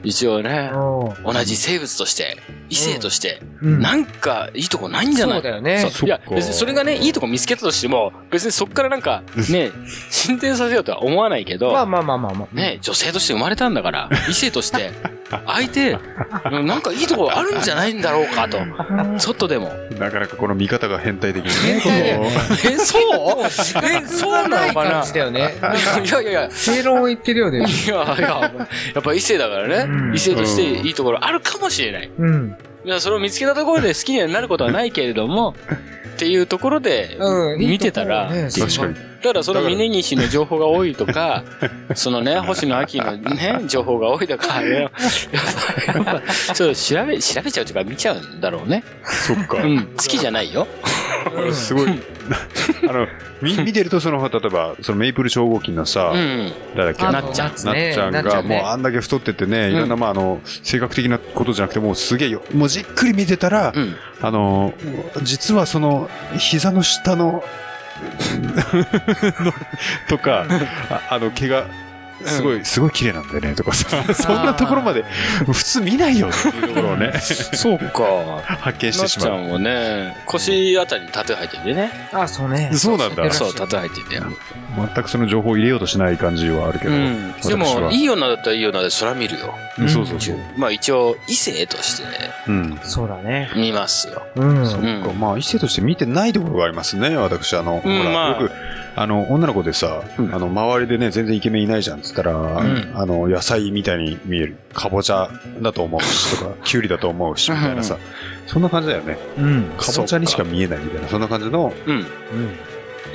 [0.04, 1.34] 一応ね、うん。
[1.34, 2.38] 同じ生物として、
[2.70, 3.82] 異性として、うん。
[3.82, 5.36] なんかいいとこないんじゃない？
[5.38, 5.90] そうだよね。
[6.04, 9.72] いや別にそれがね、いいとこ見つけたとしても、別にそっからなんか、ね、
[10.10, 12.56] 進展させようとは思わないけど、まあまあまあまあまあ。
[12.56, 14.92] ね、女性として生まれたんだから、異性として、
[15.46, 15.98] 相手、
[16.44, 18.60] なんかいいとこあるんじゃないんだろうかと。
[19.20, 19.74] ちょっとでも。
[19.92, 21.80] う、なかなかこの見方が変態的にね。
[21.80, 22.32] 変態だよね
[22.66, 23.02] え、そう？
[23.84, 25.06] え、そうなのかな？
[25.06, 25.54] だよね。
[26.06, 27.60] いやいやいや、正論を言ってるようで。
[27.60, 28.52] いやいや、
[28.96, 32.12] やっぱ異性だからね、うん異性としていいところあるかもしれない。
[32.18, 32.56] うん。
[32.86, 35.56] いや、それを見つけたところで好きになることはないけれども、
[36.14, 38.96] っていうところでうん見てたら、確かに。
[39.24, 41.44] だからその峯岸の情報が多いとか、
[41.96, 44.92] そのね、星野秋のね、情報が多いとか、いややっ
[45.94, 48.84] ぱやっぱちょっと調べ、調べちゃうというか見ちゃうんだろうね。
[49.04, 49.68] そっかう。
[49.68, 50.68] ん、好きじゃないよ。
[51.54, 51.90] すごい。
[52.90, 53.08] あの、
[53.42, 56.52] み 見てると、その、例えば、そのメイプル超合金のさう、ん。
[56.76, 57.04] 誰だっけ？
[57.06, 62.42] ななっちゃん夏ねっちゃんが、なっちゃんねもうあんだけ太っててね、いろんな、まあ、あの、性格的なことじゃなくて、もうすげえよ。
[62.54, 63.96] もうじっくり見てたらう、ん。
[64.22, 64.74] あの、
[65.22, 67.44] 実はその、膝の下の、
[69.40, 69.54] の
[70.10, 70.46] とか、
[70.90, 71.66] ああの、毛が、
[72.26, 75.04] すごい、すごい綺麗なんだよね、とかさ、 そんなところまで、
[75.46, 78.04] 普通見ないよっていうところをね、そうか。
[78.60, 79.28] 発見してしまう。
[79.28, 81.92] ちゃんもね、腰あたりにタトゥー入っててね。
[82.12, 82.72] あ、そうね。
[82.74, 84.24] そうなんだそう、タトゥー入っててよ。
[84.76, 86.92] 全くその情報を入れようとしない感じはあるけど。
[86.92, 87.32] うん。
[87.34, 89.54] で私も、はいい女だったらいい女でそら見るよ。
[89.78, 90.38] うんそうそうそう。
[90.58, 92.04] まあ一応、異性として
[92.48, 92.80] うん。
[92.84, 93.50] そうだね。
[93.56, 94.24] 見ますよ。
[94.36, 94.66] うん。
[94.68, 97.56] そっか、うんまあ、異性として見てないところがありますね、私。
[97.56, 98.52] あの、ほら、まあよく、
[98.96, 104.58] あの、女の子でさ、うんあの、周りでね、全然イケメンいないじゃんっつったら、んあの、野菜みたいに見える。
[104.74, 105.30] かぼちゃ
[105.62, 107.98] だと思うし、とか、 きゅうりだと思うし、みたいなさ、
[108.46, 109.18] そんな感じだよね。
[109.38, 109.64] うん。
[109.78, 111.96] かぼちゃにしか見えないみたいな、そんな感じのうん。
[111.96, 112.06] うん。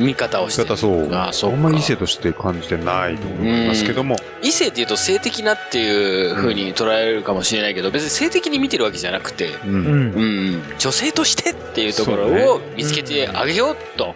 [0.00, 0.68] 見方をしてる。
[0.68, 1.12] 見方、そう。
[1.14, 1.58] ああ、そうあか。
[1.58, 9.70] んまり異性として感じてないと思いますけども、異性って言うと性的なっていう風に捉えるかもしれないけど、別に性的に見てるわけじゃなくて、うん。
[9.70, 9.78] うん。
[9.78, 9.80] う
[10.56, 14.14] ん、女性としてっていうところを見つけてあげようと。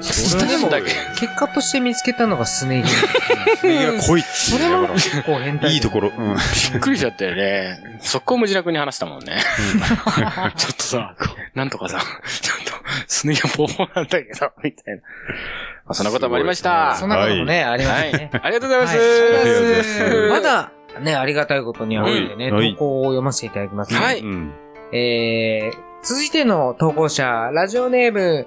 [0.00, 0.68] それでも。
[1.18, 2.88] 結果として見つけたのがスネギ。
[3.68, 5.62] いや、濃いってそれも結構変ら。
[5.62, 5.74] 態。
[5.74, 6.12] いいところ。
[6.16, 6.34] うん。
[6.34, 7.98] びっくりしちゃったよね。
[8.00, 9.38] 速攻無自楽に話したもんね。
[10.56, 11.14] ちょっとさ、
[11.54, 11.98] なんとかさ、
[12.40, 12.72] ちょっと、
[13.06, 15.00] スネギはボーボーなんだけど、みたいな。
[15.00, 15.06] ま
[15.88, 16.96] あ、そんなこともありました。
[16.96, 18.10] そんなこともね、ありまはい。
[18.12, 18.30] すね。
[18.32, 18.98] ありがとうございます。
[18.98, 23.98] はいありがとうございますまだ、ね、ありがたいことにあるんでね、はい投稿を読ませていただきますね。
[24.00, 24.52] はいうん。
[24.92, 28.46] えー、続いての投稿者、ラジオネーム、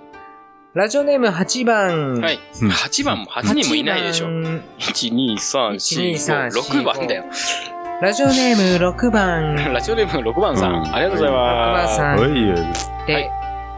[0.76, 2.20] ラジオネーム8番。
[2.20, 2.40] はい。
[2.62, 4.28] うん8番も8人もいないでしょ。
[4.28, 7.24] 8番1、2、3、4、5、6番だよ。
[8.02, 9.56] ラジオネーム6番。
[9.56, 11.96] ラジオネーム6番さん、うんありがとうござい6番ます。
[11.96, 13.08] さんはい。
[13.08, 13.32] で、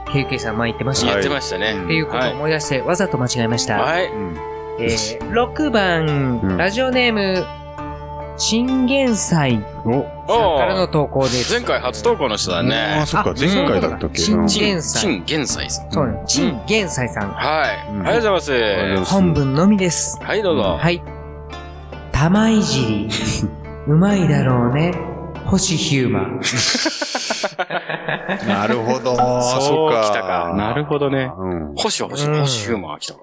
[0.08, 1.12] KK さん前言ってました。
[1.12, 1.74] やっってましたね。
[1.86, 3.78] ていうことを思い出して、わざと間違えました。
[3.78, 4.08] はい。
[4.08, 4.38] うん。
[4.80, 7.46] えー、6番、うんラジオネーム、
[8.38, 10.04] チンゲンサイお、
[10.58, 11.52] からの投稿です。
[11.54, 13.06] 前回初投稿の人だあねあ、。
[13.06, 14.20] そっか、あ前回だったっけ？
[14.20, 15.92] そううんチン現在陳現在さん。
[15.92, 17.32] そうね、チンゲンサイさん。
[17.32, 17.88] はい。
[17.92, 19.00] うんありがとうございありがとうございま。
[19.00, 20.20] ますす本文のみです。
[20.22, 20.78] はい、どうぞ。
[20.80, 21.02] はい。
[22.12, 23.10] 玉いじり。
[23.88, 24.94] うまいだろうね。
[25.46, 26.42] 星ヒューマン。
[28.48, 29.16] なるほど。
[29.42, 30.04] そっか。
[30.04, 30.54] 来たか。
[30.56, 31.32] なるほどね。
[31.38, 31.76] うん。
[31.76, 33.20] 星は星、うん星ヒューマンが来たか。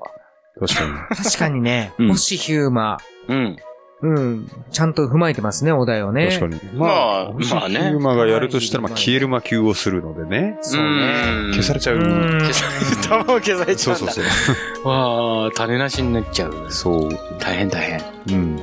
[0.60, 0.92] 確かに。
[1.24, 2.98] 確かにね、うん星ヒューマ
[3.28, 3.56] うん。
[4.06, 4.16] ン。
[4.16, 4.50] うん。
[4.70, 6.28] ちゃんと踏まえてますね、お題をね。
[6.28, 6.78] 確かに。
[6.78, 10.58] まあ星まあねヒューマがやるとしたら、まあ、消える魔球をするのでね。
[10.62, 11.52] そうね。
[11.52, 11.96] 消されちゃう。
[11.96, 13.98] うん消され、玉を消されちゃだ。
[13.98, 14.88] そううんそうそう。
[14.88, 16.66] わあ、種なしになっちゃう。
[16.70, 17.10] そう。
[17.38, 17.82] 大変大
[18.26, 18.38] 変。
[18.38, 18.60] うん。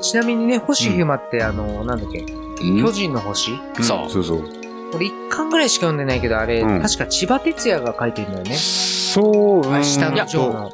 [0.00, 2.24] ちなみにね、星ヒューマンって、あの、なんだっけ、
[2.58, 3.52] 巨人の星？
[3.80, 4.44] そうそうそう。
[4.94, 8.54] 俺一巻ぐらいしか読んでないけど、あれ、うん確か千葉哲也が書いてるんだよね。
[8.54, 10.72] そう、うん明日のジョーの。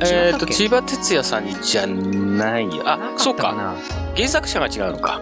[0.00, 2.82] えっと、千葉哲也さんじゃないよ。
[2.86, 3.52] あ、そうか。
[3.54, 3.74] な。
[4.16, 5.20] 原作者が違うのか。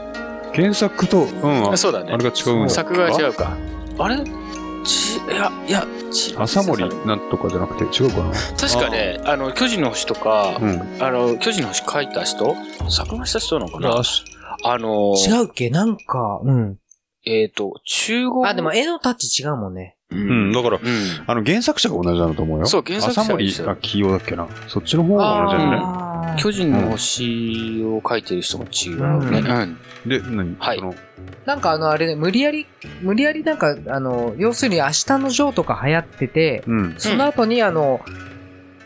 [0.54, 3.56] 原作と、うん、あそうだねあれが違うんだ作画が違うか。
[3.98, 4.16] あれ？
[4.84, 8.32] ち、いや、いや、ち朝森なんとかじゃなくて違うかな。
[8.58, 11.02] 確かね、あの、巨人の星とか、うん。
[11.02, 12.54] あの、巨人の星書いた人？
[12.88, 13.90] 作画した人なのかな？
[13.90, 14.02] あ
[14.64, 15.70] あの、違うっけ？
[15.70, 16.78] なんか、うん。
[17.24, 18.46] えっと、中国。
[18.46, 19.95] あ、でも絵のタッチ違うもんね。
[20.16, 20.81] ううん、だから、うん。
[21.26, 22.66] あの、原作者が同じなんだと思うよ。
[22.66, 24.48] そう原作者朝森一緒あ、清だっけな。
[24.68, 26.37] そっちの方が同じだよね。
[26.38, 29.40] 巨人の星を書いてる人も違うね。
[29.40, 29.79] ううん。
[30.09, 30.57] で、何？
[30.59, 30.94] はいその、
[31.44, 32.66] なんかあの、あれね、無理やり、
[33.00, 36.94] 無理やりなんか、あの、要するに明日のジョーとか流行ってて、うん。
[36.98, 38.00] その後にあの、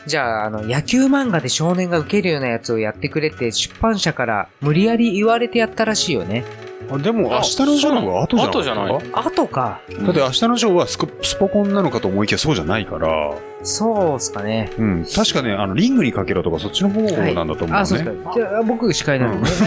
[0.05, 6.43] じゃあ、あの、野球漫画で少年が受けるようなやつをやってくれって、出版社から無理やり言われてやったらしいよね。
[6.89, 8.93] あでも、あ明日のジョーは後じゃない後じゃない？
[9.13, 9.81] 後か。
[9.89, 14.71] だって明日のジョーはスコスポコンなのかと思いきやそうじゃないから、そうっすかね。
[14.77, 15.05] うん。
[15.05, 17.73] 確かね、あの、リングにかけろとかそっちの方なんだと思うね。
[17.77, 18.31] あ、そうですか。
[18.33, 19.55] じゃあ、僕司会なんでね。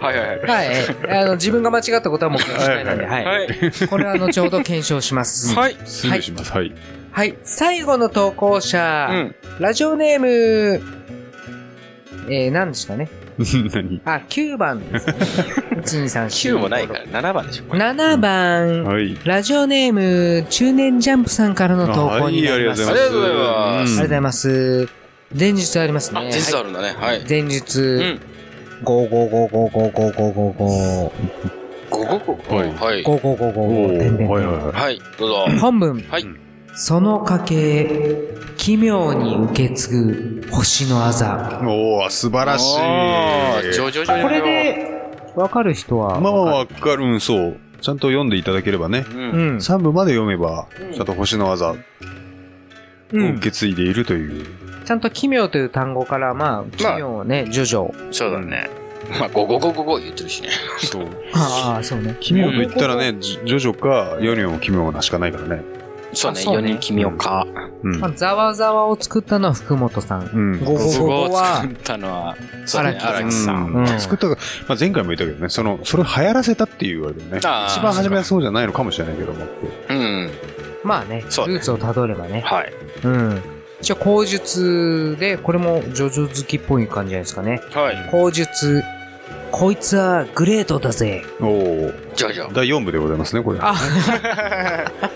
[0.00, 0.46] はいはいはい。
[0.46, 0.68] はい。
[1.22, 3.24] あの、自分が間違ったことは僕が司会なんで、はい。
[3.24, 3.48] はい。
[3.88, 5.54] これは後ほど検証します。
[5.56, 5.76] はい。
[5.84, 6.52] 失礼します。
[6.52, 6.72] はい。
[7.12, 7.34] はい。
[7.44, 9.34] 最後の投稿者、うん。
[9.60, 10.82] ラジオネーム、
[12.28, 13.08] えー、何ですかね？
[13.74, 14.00] 何？
[14.04, 15.14] あ、9番ですね。
[15.76, 16.54] 1、2、3、4。
[16.54, 17.64] 9もないから、7番でしょ。
[17.74, 22.82] 7番、はいラジオネーム、中年ジャンプさんからの投稿になります。
[22.84, 24.88] あはいりがとうございますありがとうございます。
[25.38, 26.20] 前日ありますね。
[26.20, 26.94] あ、全然あるんだね。
[26.98, 27.20] はい。
[27.28, 28.20] 前日、うん。
[28.84, 31.12] 5555555555五五五五五五五五。
[31.90, 33.02] 55555。
[33.04, 36.45] 五五五五五五五五五五五五五五五。
[36.78, 41.62] その家系、奇妙に受け継ぐ星のあざ。
[41.64, 42.76] おお素晴らしい。
[42.78, 46.20] これで、わかる人は。
[46.20, 49.14] まあまあわかるうんそうちゃんと読んでいただければねう。
[49.14, 49.56] うんん。
[49.56, 51.76] 3部まで読めばちゃんと星の技を
[53.12, 53.40] うん受。
[53.40, 54.46] け継いでいるという、
[54.84, 58.12] ちゃんと奇妙という単語から、まあ、奇妙ね、ジョジョ。
[58.12, 58.68] そうだね。
[59.18, 60.48] まあ、ごごごごご言ってるしね。
[60.78, 62.16] そう ああ、そうね。
[62.20, 65.62] 奇妙と言ったらねジジョジョかヨニョン奇妙なしかないからね
[66.16, 67.46] そうね、あそうね4人奇妙か。
[67.82, 70.22] うんまあ、ざわざわを作ったのは福本さん。
[70.22, 73.72] うんゴゴゴすごいゴは作、ったのは、そうね、荒荒木さん。
[73.72, 74.36] うん作ったが、
[74.68, 79.44] まあ、前回も言ったけどねそのそれを流行らせたっていうあれだよね一番初めはそうじゃないのかもしれないけども
[79.90, 80.30] うん。
[80.84, 82.40] まあね、そうねルーツをたどればね。
[82.40, 82.72] はい。
[83.04, 83.42] うん。
[83.80, 87.60] 一応、口述で、これもジョジョ好きっぽい感じじゃないですかね。
[87.72, 88.08] はい。
[88.10, 88.82] 口述。
[89.58, 91.24] こいつはグレートだぜ。
[91.40, 92.52] おおジョジョ。
[92.52, 93.74] 第4部でございますねこれあ、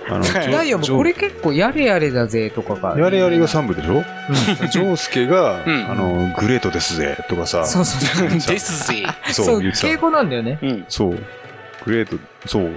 [0.09, 2.99] あのジョダイヤもジョこれ結構やれやれだぜとかが。
[2.99, 4.03] やれやれが3部でしょ？
[4.73, 8.31] ジョースケが、うんあの、グレートですぜ、とかさ、そうそうそう。
[8.31, 9.05] ですぜ。
[9.31, 10.01] そう敬た。
[10.01, 10.59] 語なんだよね。
[10.63, 10.85] うん。
[10.89, 11.19] そう。
[11.85, 12.17] グレート、
[12.49, 12.71] そう。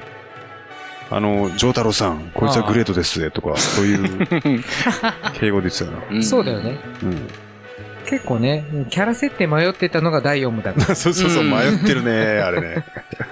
[1.11, 4.27] あの、ジョータロさん、こいつはグレートですぜ、とか、そういう、
[5.39, 6.19] 敬語で言ってたな。
[6.19, 6.59] んそうだよ。
[6.59, 6.77] ね。
[7.03, 7.27] うん。
[8.13, 10.93] 結構ね、キャラ設定迷ってたのが第4部だから。
[10.95, 12.85] そうそうそう、うん迷ってるね、あれね。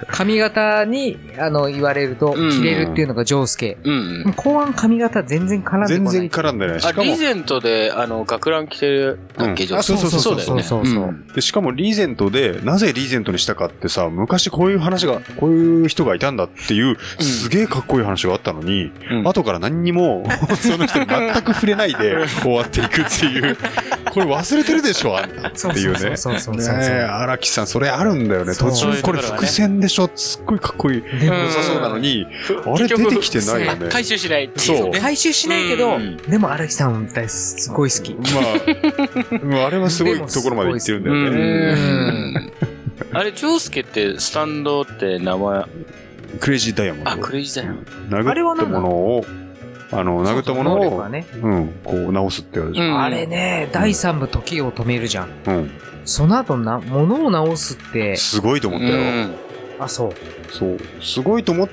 [0.08, 3.78] 髪型に、あの、言われると、うん切れるっていうのがジョースケ。
[3.84, 6.12] うん後半髪型全然絡んでこ全ない。
[6.14, 6.80] 然絡んでない。
[6.80, 10.62] しあ、かもリ、ゼントで、あの、学ラン着てる、だっけ、うんジョーあそうそうそうそうだよね。
[10.62, 20.24] そうそうそううんで、しかもリーゼントで、なぜリーゼントにしたかってさ、昔こういう話が、こういう人がいたんだっていう、すげえかっこいい話があったのに、うん後から何にも、
[20.60, 23.56] その人に全く触れないで終わっていくっていう、
[24.10, 25.98] これ忘れてるでしょ、あんたっていうね。
[25.98, 28.52] そうそうそうそうそうねえ、荒木さん、それあるんだよね。
[28.54, 31.02] そう途中、これ伏線でしょ、すっごいかっこいい。
[31.24, 32.26] 良さそうなのに、
[32.64, 33.88] あれ出てきてないよね。
[33.92, 35.00] 回収しないっていうね。
[35.00, 38.14] 回収しないけど、うんでも荒木さん大すごい好き。
[38.14, 41.72] まあ、 うんあれはすごいところまで行ってるんだようね。
[41.74, 42.52] ん。
[43.12, 45.64] あれ、ジョースケって、スタンドって名前、
[46.40, 47.10] クレイジーダイヤモンド。
[47.10, 47.74] あ、クレイジーだよ。
[48.08, 49.26] 殴ったものを、
[49.90, 51.04] あの、殴ったものを。
[51.42, 53.02] うん、こう直すってやるじゃん。
[53.02, 55.28] あれね、第3部時を止めるじゃん。
[55.46, 55.70] うん。
[56.04, 59.28] その後な、物を直すって、すごいと思ったよ。
[59.82, 59.86] うん。
[59.86, 60.12] あ、そう。
[60.52, 60.78] そう。
[61.00, 61.68] すごいと思っ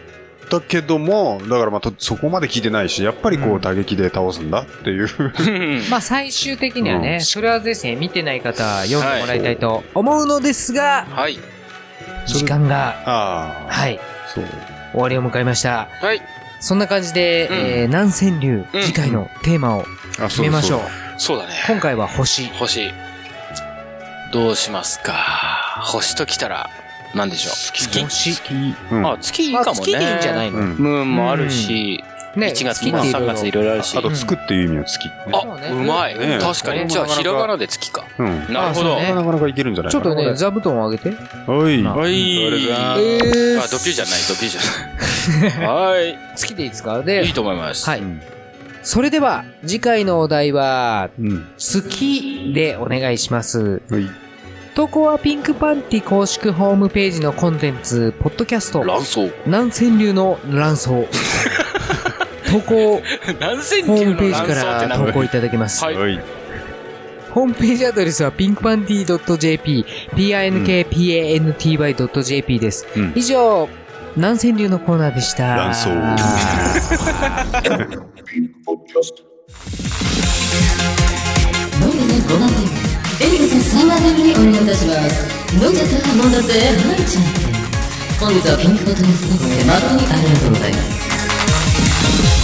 [0.49, 5.07] たけども、だからまあと、そこまで聞いてないし、やっぱりこう打撃で倒すんだっていう。
[5.89, 11.39] まあ最終的にはね、うんそれはですね、見てない方は読んでもらいたいと思うのですが、はい。
[12.25, 13.71] 時間が、ああ。
[13.71, 13.99] はい、
[14.33, 14.45] そう。
[14.91, 15.87] 終わりを迎えました。
[16.01, 16.21] はい。
[16.61, 19.85] そんな感じで、うんえー南川流、うん次回のテーマを
[20.19, 20.81] あ、決めましょう。
[21.17, 21.51] そうだね。
[21.67, 22.47] 今回は星。
[22.49, 22.91] 星。
[24.31, 25.13] どうしますか。
[25.83, 26.69] 星と来たら、
[27.15, 27.53] なんでしょう？
[27.73, 28.03] 月。
[28.03, 28.33] 星。
[28.35, 28.53] 月。
[28.91, 29.07] うん。
[29.07, 29.71] あ、月いいかもね。
[29.71, 30.75] あ月でいいんじゃないの、うん。
[30.77, 32.03] ムーンもあるし、
[32.35, 33.97] ね、1月月も3っていろいろ月いろいろあるし。
[33.97, 35.09] あと、つくっていう意味の月。
[35.31, 36.19] あそうねうまい。
[36.19, 36.87] ね確かに。
[36.87, 38.05] じゃあ、ひらがなで月か。
[38.19, 38.53] うん。
[38.53, 38.99] なるほど。
[38.99, 40.05] なかなかいけるんじゃないかな。
[40.05, 41.17] ちょっとね、座布団を上げて。
[41.47, 41.81] おい。
[41.81, 42.11] まあはい。
[42.11, 42.95] あ
[43.71, 44.61] ドキュじゃない、ドキュじゃ
[45.59, 45.65] ない。
[45.67, 46.17] はい。
[46.35, 47.01] 月でいいですか？
[47.01, 47.89] でいい、と思います。
[47.89, 48.03] はい。
[48.83, 51.47] それでは、次回のお題は、うん。
[51.57, 53.81] 月でお願いします。
[53.89, 54.07] はい。
[54.79, 59.29] 投稿はピンクパンティ公式ホームページのコンテンツ、ポッドキャスト、乱走。
[59.45, 61.05] 南川流の乱走。
[62.49, 63.01] 投稿、
[63.41, 64.53] 何千ホームページか
[64.87, 65.83] ら投稿いただけます。
[65.83, 66.17] はいはい。
[67.31, 72.87] ホームページアドレスは pinkpanty.jp、pinkpanty.jp です。
[72.95, 73.67] うん以上、
[74.15, 75.57] 南川流のコーナーでした。
[75.57, 76.15] 乱走飲
[83.89, 85.25] リカさん3万年ぶりお願いいたします。
[85.55, 87.39] 飲んじゃったもんだぜはいちゃんって。
[88.19, 92.38] 本日はピンクボトルスのごで誠にありがとうございます。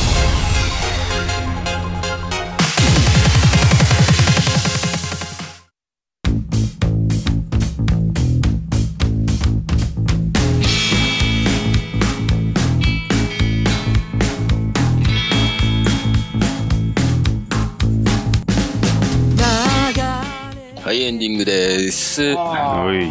[21.06, 22.34] エンディングです。
[22.34, 23.08] ははい。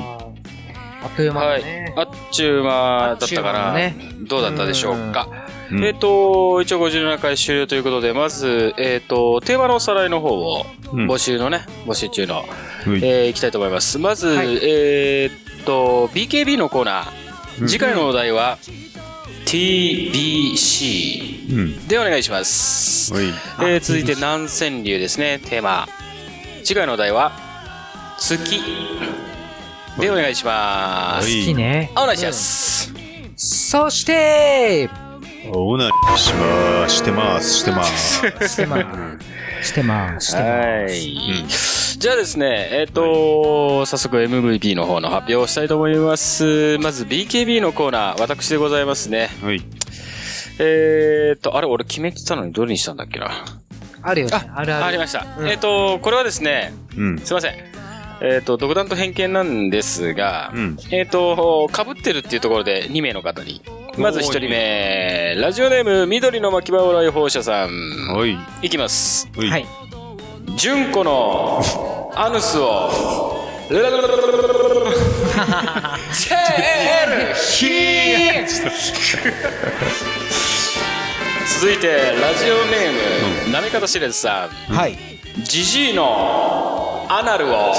[1.05, 1.95] あっという間だいね。。
[1.97, 3.19] あっちゅう間だったかな。
[3.19, 3.97] あっちゅう間だね
[4.29, 5.29] どうだったでしょうか。
[5.71, 12.47] うんえっ、と、一応57回終了ということで、まず、えっ、と、テーマのおさらいの方を、うん募集のね、募集中の、はい
[12.87, 13.99] えー、いきたいと思います。
[13.99, 15.31] まず、はいえ
[15.63, 17.63] っと、BKB のコーナー。
[17.63, 18.59] うん次回のお題は、
[19.47, 21.15] TBC
[21.57, 21.87] うん。
[21.89, 23.15] でお願いします。
[23.15, 23.25] はい。
[23.27, 25.89] えー続いて南川流ですね、テーマ。
[26.65, 27.44] 次回のお題は、
[28.25, 28.59] 月
[30.01, 31.27] でお願いします。
[31.27, 31.91] はい好きね。
[31.95, 32.95] お願いします。
[33.37, 34.89] そして、
[35.53, 38.49] オナニーしまーしてます、してます。
[38.49, 38.83] してます。
[38.89, 39.21] してま
[39.63, 39.69] す。
[39.69, 40.37] してます。
[40.37, 41.99] はい。
[41.99, 46.79] じゃあですね、えっ、と、早速 MVP の方の発表をしたいと思います。
[46.79, 49.29] まず BKB のコーナー、私でございますね。
[49.43, 49.63] はい。
[50.61, 53.31] えっ、と、あれ、俺決めてたのにどれにしたんだっけな？
[54.01, 54.33] あるよね。
[54.35, 54.85] あるある。
[54.87, 55.27] ありました。
[55.39, 57.19] うんえっ、と、これはですね、うん。
[57.19, 57.74] すいません。
[58.27, 60.79] えっ、と、独断と偏見なんですが、うん。
[60.91, 63.61] えっ、と、被ってるっていうところで2名の方に。
[63.99, 67.69] まず1人目、ラジオネーム、緑の巻き場来訪者さん。
[68.17, 68.39] はい。
[68.63, 69.29] いきます。
[69.37, 69.67] はいはい。
[70.57, 71.63] 純子の
[72.17, 73.45] アヌスを。
[73.69, 73.85] チェー
[77.29, 78.47] ルヒー
[81.61, 81.89] 続いて
[82.21, 85.14] ラジオネーム、なめかたしれずさはい。
[85.41, 87.73] んジジイのアナルを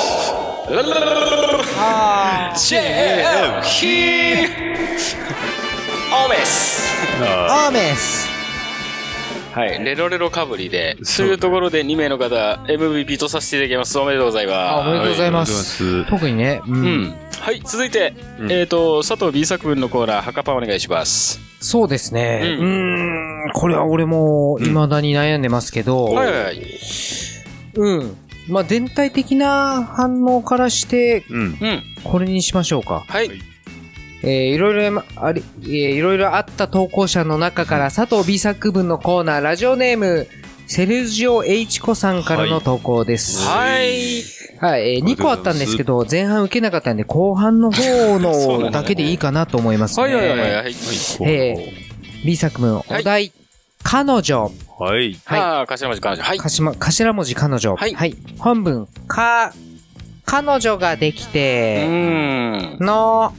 [1.78, 4.48] あチェールヒー
[6.26, 6.86] オメス
[7.22, 8.36] あアーメス。
[9.54, 13.98] はい、レロレロかぶりで、そういうところで2名の方、MVP とさせていただきます。
[13.98, 14.58] おめでとうございます。
[14.58, 16.72] あおめでとうございます特にね、う。
[16.72, 17.16] うんん。
[17.40, 21.40] はい、続いて、うんえっ、と、佐藤 B 作文のコーナー、ハカパンお願いします。
[21.62, 22.42] そうですね。
[22.44, 23.52] ううーん。
[23.54, 27.25] これは俺も未だに悩んでますけど、はいはいはい。
[27.76, 28.18] うん。
[28.48, 31.40] まあ、全体的な反応からして、うん。
[31.40, 31.84] うん。
[32.04, 33.04] これにしましょうか。
[33.08, 33.32] はい。
[34.24, 40.28] えー、いろいろあり、えーいろいろあった投稿者の中から佐藤 B 作文のコーナー、ラジオネーム、
[40.68, 43.48] セルジオ H 子さんからの投稿です。
[43.48, 44.24] はい。
[44.60, 50.04] はい、えー、2個あったんですけど、前半受けなかったんで、後半の方の だだけでいいかなと思いますね。
[50.04, 50.52] はいはいはいはい。
[50.54, 50.74] はい。
[51.22, 53.32] えー、B 作文、はいお題、
[53.88, 55.16] 彼女、はい。
[55.26, 56.24] はいああ、頭文字彼女。
[56.24, 56.40] はい。
[56.40, 57.76] 頭文字彼女。
[57.76, 59.54] はい本文、か、
[60.26, 61.88] 彼女ができうて。
[62.80, 63.32] の、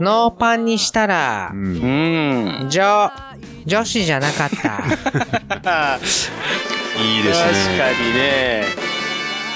[0.00, 1.56] ノーパンにしたらう、。
[1.56, 2.66] うん。
[2.68, 3.12] 女、
[3.64, 5.98] 女子じゃなかった。
[7.00, 7.94] いいです確かね。
[8.00, 8.64] にね。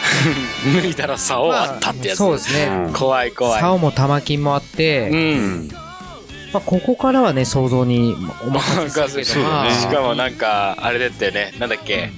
[0.81, 2.19] 脱いだら竿あったってやつ。
[2.19, 2.67] そうですね。
[2.87, 3.61] うん怖い怖い。
[3.61, 5.69] 竿も玉金もあっうて、ん。
[6.57, 11.53] まあ、ここからはね、想像にお任せするけど、 まあ、しかもなんか、あれだったよね。
[11.59, 12.11] なんだっけ。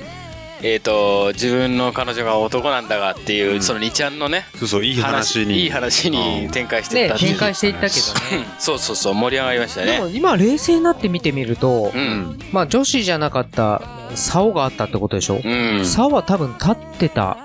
[0.63, 5.63] えっと、自分の彼女が男なんだがっていうう、んその2ちゃんのね、そうそう、いい話に。
[5.63, 8.47] いい話に展開してっねた、っていう展開していったけどうんね。
[8.59, 9.87] そうそうそう、盛り上がりましたね。
[9.93, 12.39] でも今冷静になって見てみるとう、ん。
[12.53, 13.83] まあ女子じゃなかった、
[14.17, 15.41] 竿があったってことでしょ？
[15.45, 15.49] う
[15.81, 15.85] ん。
[15.85, 17.37] 竿は多分立ってた。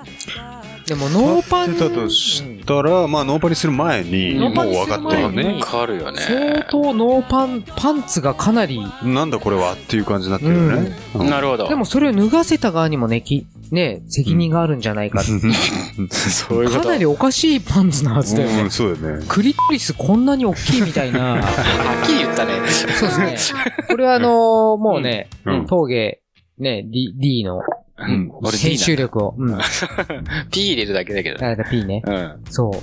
[0.86, 1.72] でもノーパン。
[1.72, 5.60] 立ってたとしたら、まあ、ノーパンにする前に、もう分かったよする前にね。
[5.60, 6.20] わかるよね。
[6.20, 10.96] 相当ノーパン、パンツがかなり、なんだこれはっていう感じになってるよね。
[11.14, 11.68] うんなるほど。
[11.68, 15.30] でもそれを脱がせた側にもね、き、ね、責任があるんじゃないかって。
[16.14, 16.80] そういうこと。
[16.82, 18.70] かなりおかしいパンツなはずだよねうん、。
[18.70, 19.24] そうだよね。
[19.26, 21.36] クリトリスこんなに大きいみたいな。
[21.40, 22.52] はっきり言ったね。
[22.68, 23.62] そうですね。
[23.88, 26.20] これはあのーもうね、うん峠、
[26.58, 27.60] ね、D、D の
[27.96, 28.30] うん。
[28.42, 29.34] 俺 D 編な集力を。
[29.38, 29.58] うん。
[30.50, 31.44] P 入れるだけだけど。
[31.44, 32.02] あれだ、P ね。
[32.04, 32.14] うん。
[32.14, 32.74] はそう。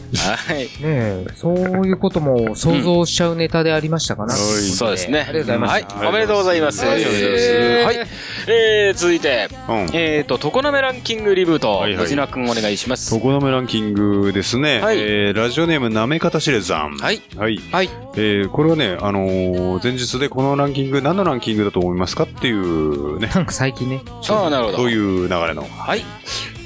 [0.53, 0.55] い。
[0.55, 4.33] ねえ、そういうことも想像しちゃうネタでありましたかな。
[4.33, 5.25] はいそうですね。
[5.27, 5.85] ありがとうございまはい。
[6.07, 6.87] おめでとうございます。
[6.87, 8.07] ありがとうございますはい。
[8.47, 9.75] えー、続いて、うん。
[9.93, 11.71] えーと、常滑ランキングリブート。
[11.71, 13.13] はいはい藤名くんお願いします。
[13.19, 14.79] 常滑ランキングですね。
[14.79, 16.97] はいえーラジオネーム、なめかたしれずさん。
[16.97, 17.21] はい。
[17.35, 17.57] はい。
[17.71, 17.89] はい。
[18.15, 24.01] えーこれはね、あのー前日でこのランキング、何のランキングだと思いますかっていうね、なんか最近ね。
[24.29, 24.77] ああ、なるほど。
[24.77, 25.63] そういういう流れの。
[25.63, 26.03] はい。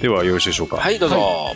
[0.02, 0.78] では、よろしいでしょうか。
[0.78, 1.16] はい、どうぞ。
[1.16, 1.56] はい、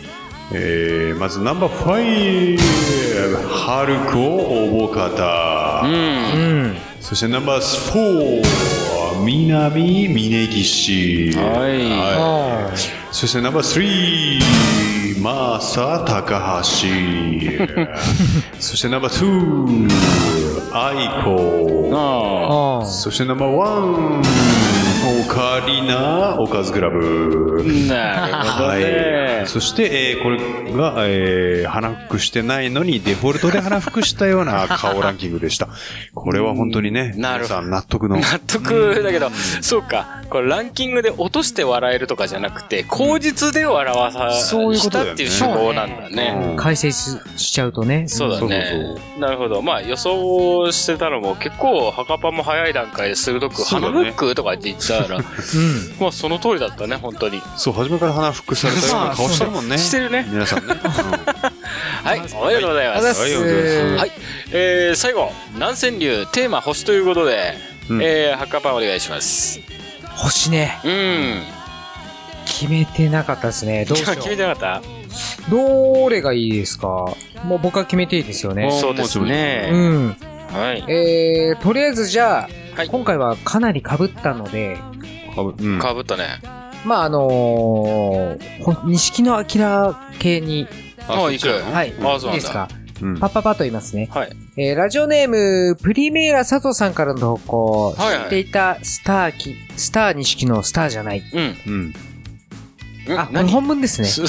[0.52, 11.32] えー、まず number five 春子おぼかた、うん、そしてナンバースフォー南峯岸。
[11.32, 12.78] はい、はい、
[13.12, 14.80] そして number three
[15.20, 16.88] マーサ高橋
[18.58, 19.86] そして number two
[20.72, 24.22] アイコそして number one
[25.10, 27.64] おかりなおかずクラブ。
[27.88, 29.48] なるほど、ね、はい。
[29.48, 30.38] そして、えー、これ
[30.72, 35.68] が、えー、花服してないのにデフォルトで花服したような 顔ランキングでした。
[36.14, 38.18] これは本当にね、なるさん納得の。
[38.18, 39.30] 納得だけど、
[39.60, 40.20] そうか。
[40.30, 46.54] これランキングで落として笑えるとかじゃなくて、口実で笑わさ、そういうことっていう手法なんだね。
[46.56, 48.04] 解説しちゃうとね。
[48.06, 48.94] そうだね。
[49.18, 49.60] なるほど。
[49.60, 55.24] まあ予想してたのも結構、墓パも早い段階で鋭く、花フックとかって言ったたから、うん。
[56.00, 57.42] まあその通りだったね、本当に。
[57.56, 59.78] そう、初めから鼻服されたような顔してるもんね。
[59.78, 60.26] してるね。
[60.30, 60.74] 皆さんね。
[62.04, 63.00] はい、おめでとうございます。
[63.00, 64.12] ありがとうございますはいおめでとうございますはい。
[64.52, 67.54] えー、最後、南川流、テーマ星ということで、
[67.88, 69.60] うんえー、ハッカーパンお願いします。
[70.16, 70.78] 星ね。
[70.84, 71.42] うん。
[72.46, 73.84] 決めてなかったですね。
[73.84, 75.50] どうしよ 決めてなかっう。
[75.50, 76.86] どれがいいですか？
[77.44, 78.70] もう僕は決めていいですよたね。
[78.80, 79.70] そうですうね。
[79.70, 80.08] ん。
[80.52, 80.84] はい。
[80.88, 82.48] えー、とりあえずじゃあ、
[82.80, 84.78] はい今回はかなり被ったので、
[85.34, 85.78] かぶうん。
[85.78, 86.40] かぶったね。
[86.86, 90.66] まああのー、ほ錦野明系に、
[91.06, 91.48] あ、行く。
[91.48, 92.28] はい、あ、そうなんだ。
[92.28, 92.68] いいですか？
[93.02, 94.08] うんパッパッパッと言いますね。
[94.10, 94.30] はい。
[94.56, 101.22] えー、ラジオネーム、プリメーラ佐藤さんからの投稿、はいはい知っていたスターき、スター錦のスターじゃない。
[101.32, 101.56] うん。
[101.66, 101.94] うん。
[103.08, 104.08] あ、本文ですね。
[104.10, 104.20] ち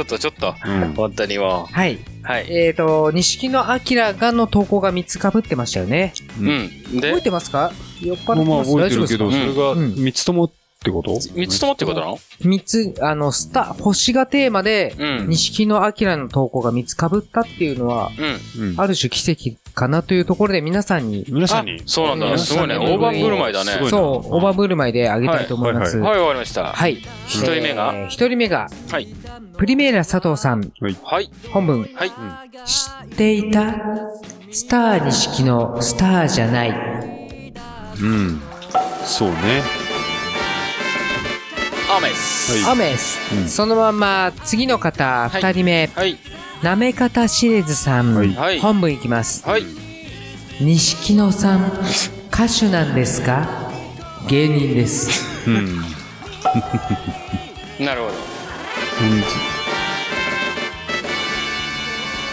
[0.00, 0.94] ょっと、ちょっと、うん。
[0.94, 1.94] 本当にもはい。
[1.94, 1.98] う。
[2.22, 2.46] はい。
[2.50, 6.12] えーと、錦野明がの投稿が3つ被ってましたよね。
[6.40, 6.70] うん。
[6.94, 7.72] 覚えで、てますか？
[8.00, 9.52] 酔っ払ってまあます覚えてるけど、大丈夫ですか？
[9.52, 10.52] それがうん3つとも
[10.82, 11.18] ってこと？
[11.34, 12.18] 三つともってことなの？
[12.40, 15.28] 三つ、あの、スタ、星がテーマで、うん。
[15.28, 18.10] 錦野明の投稿が3つ被ったっていうのは、
[18.58, 18.70] うん。
[18.70, 18.80] うん。
[18.80, 21.82] ある種奇跡かなというところで皆さんに、あ皆さんに？
[21.86, 22.26] そうなんだ。
[22.26, 22.76] 皆すごいね。
[22.76, 23.72] 大盤振る舞いだね。
[23.72, 25.98] すごいなそう、オーバーブルマイであげたいと思います。
[25.98, 26.72] はい、わかりました。
[26.72, 26.94] はい。
[27.26, 27.92] 一人目が？
[27.94, 29.08] えー一人目が、はい。
[29.56, 30.72] プリメーラ佐藤さん、
[31.02, 31.30] はい。
[31.52, 32.10] 本文、はい。
[32.66, 33.76] 知っていた？
[34.50, 36.70] スター錦のスターじゃない。
[38.00, 38.40] うん。
[39.04, 39.62] そうね。
[41.96, 42.66] アメス。
[42.68, 43.18] アメス。
[43.34, 46.18] うんそのまま、次の方、はい二人目、はい。
[46.62, 49.46] なめかたしれずさん、はいはい本文いきます。
[49.46, 49.64] はい。
[50.60, 51.72] 錦野さん、
[52.32, 53.46] 歌手なんですか？
[54.28, 55.10] 芸人です。
[55.48, 55.80] うん。
[57.84, 58.12] なるほど。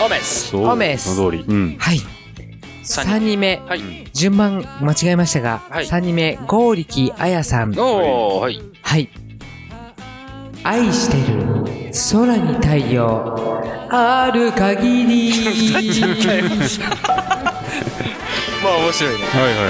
[0.06, 0.48] アメス。
[0.50, 0.68] そう。
[0.70, 1.44] アメスその通り。
[1.48, 1.76] うん。
[1.80, 2.02] はい。
[2.84, 3.82] 三三人目、はい。
[4.14, 7.72] 順番間違えましたが、はい三人目、剛力彩さん。
[7.74, 8.62] はい。
[8.82, 9.10] はい。
[10.70, 11.66] 愛してる
[12.12, 13.34] 空に太陽
[13.90, 15.34] ある限り
[18.62, 19.26] まあ面白いね。
[19.26, 19.70] はいはいは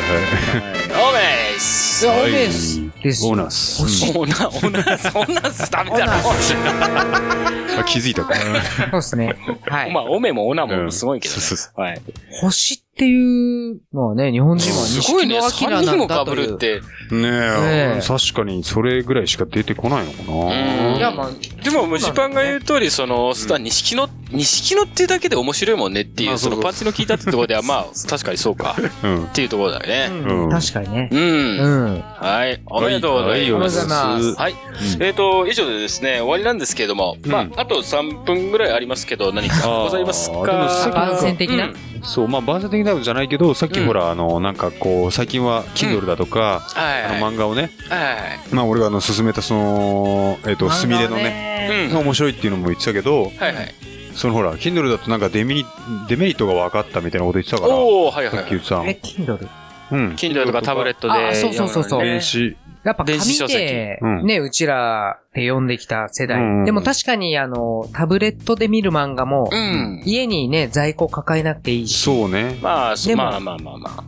[1.10, 2.06] アメス。
[2.06, 3.30] オはいメスですい。
[3.30, 3.82] オーナス。
[3.84, 6.12] 星オナ、オナス、オナスダメだろ。
[7.80, 8.36] あ、気づいたか。
[8.36, 8.42] そ
[8.90, 9.38] うですね。
[9.70, 9.94] はい。
[9.94, 11.80] まあ、オメもオナもうんすごいけどねそうそう。
[11.80, 12.02] はい。
[12.42, 15.36] 星っていうのはね、日本人はすごいね。
[15.40, 16.42] 錦野明3人もなんだという。
[16.42, 16.82] 被るって。
[17.16, 20.98] ねええ、確かにそれぐらいしか出てこないのかうんな。
[20.98, 28.76] いや、まあ、でも、ムジパンが言う通り、その、スター、錦野、錦野っていうだけで面白いもんねっていう、そのパンチの効いたってところでは、 まあ、確かにそうか。
[29.04, 29.24] うん。
[29.26, 30.08] っていうところだよね。
[30.12, 31.10] うんうん確かにね。
[31.12, 31.16] う。
[31.16, 32.04] うんん。
[32.20, 32.62] はい。
[32.68, 34.08] おめでとうございはいありがとうございま。
[34.18, 34.56] ますはい。
[35.00, 48.00] えっと、以上でですね、終わりなんですけれども、まあ、あと3分ぐらいありますけど、何かございますあーでもさっきか番宣的な、うんそう、まあ、番宣的なのじゃないけど、さっきうんほら、あの、なんかこう、最近は Kindle だとか、はいあの漫画をね、はい。
[48.00, 48.16] はい。
[48.52, 51.90] まあ、俺があの、勧めたその、えっと、すみれのね、ね。
[51.92, 51.98] うん。
[52.00, 53.76] 面白いっていうのも言ってたけど、はいはい。
[54.20, 55.66] そのほら、Kindle だとなんかデメリ
[56.10, 58.44] デメリットが分かったみたいなこと言ってたから、おー、はいはいはい。
[58.44, 58.86] さっき言ってたの。
[58.86, 59.48] え、Kindle?
[59.92, 60.10] うん。
[60.16, 61.14] Kindle とかタブレットで。
[61.14, 66.42] あそうそうそうそう電子、やっぱ紙電子書籍で、うんね、うちらで読んできた世代。
[66.42, 70.04] うんでも確かに、あの、タブレットで見る漫画も、うん。
[70.06, 72.02] 家にね、在庫抱えなくていいし。
[72.02, 72.60] そうね。
[72.62, 74.04] まあ、そでもまあまあまあまあ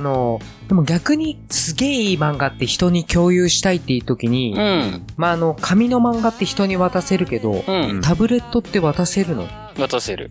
[0.00, 4.62] の、でも逆にすげえいい漫画って人に共有したいっていう時に、あ。
[4.62, 5.06] うん。
[5.16, 8.00] まああの、紙の漫画って人に渡せるけど、うん。
[8.00, 9.46] タブレットって渡せるの？
[9.78, 10.30] 渡せる。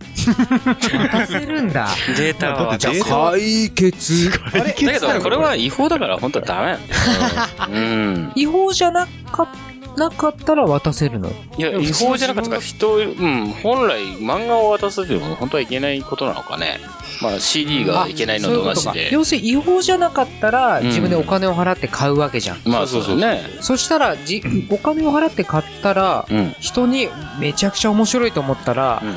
[1.12, 1.88] 渡せるんだ。
[2.16, 3.04] データは渡せる。
[3.04, 4.30] 解決。
[4.52, 7.70] あれだけど、これは違法だから本当はダメなんだよ。
[7.70, 8.32] うん。
[8.34, 9.48] 違法じゃなか
[9.96, 11.30] なかったら渡せるの？
[11.56, 16.80] いや、違法じゃなかったから人、うん、本来漫画を渡すっていうのは本当はいけないことなのかね。
[17.22, 19.10] まあ CD がいけないのと同じで。
[19.12, 22.60] 要するに違法じゃなかったら、うん自分でお金を払って買うわけじゃん。
[22.64, 23.42] まあそうそうね。
[23.60, 26.54] そしたら、じ、お金を払って買ったら、うん。
[26.60, 29.16] 人にめちゃくちゃ面白いと思ったら、うん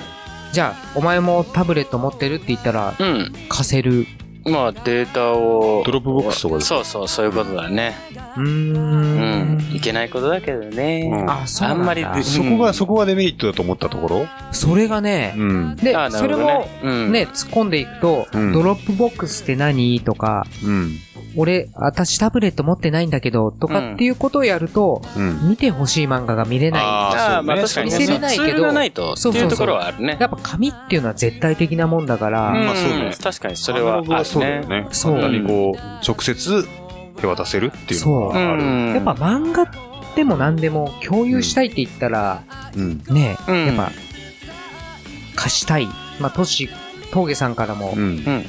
[0.53, 3.33] じゃあ、お前もタブレット持ってるって言ったら、うん。
[3.49, 4.07] 貸せる。
[4.47, 5.83] まあデータを。
[5.85, 7.95] ドロップボックスとかでそうそう、そういうことだね。
[8.37, 8.41] うー。
[8.41, 9.75] うんん。
[9.75, 11.09] いけないことだけどね。
[11.11, 11.81] うんあ、そうなんだ。
[11.81, 14.27] あんまりでそこが、そこがデメリットだと思ったところ？
[14.51, 15.75] それがね、うん。
[15.75, 19.99] で、あなそれるほども、うんね、突っ込んでいくと、うんドロップボックスって何？
[20.01, 20.93] とか、うん。
[21.37, 25.49] 俺、私タブレット持ってないんだけど、とかっていうことをやると、うん。
[25.49, 26.81] 見てほしい漫画が見れない。
[26.81, 26.85] あ
[27.35, 27.97] ああ、まあ確かにね。
[27.97, 30.17] 見せれないけどツールがないと、そうそうそうっていうところはあるね。
[30.19, 34.23] やっぱ紙っていうのは絶対的なもんだから、うんまあそうね確かにそれはあるね。
[34.25, 34.87] そうだよね。
[34.91, 36.67] そう簡単にこう、直接
[37.21, 38.63] 手渡せるっていうのがある。
[38.63, 39.71] うんやっぱ漫画
[40.15, 42.41] でも何でも共有したいって言ったら、
[42.75, 43.03] うん。
[43.09, 43.91] ね、うんやっぱ、
[45.35, 45.87] 貸したい。
[46.19, 46.69] まあ、トシ、
[47.11, 47.95] 峠さんからも。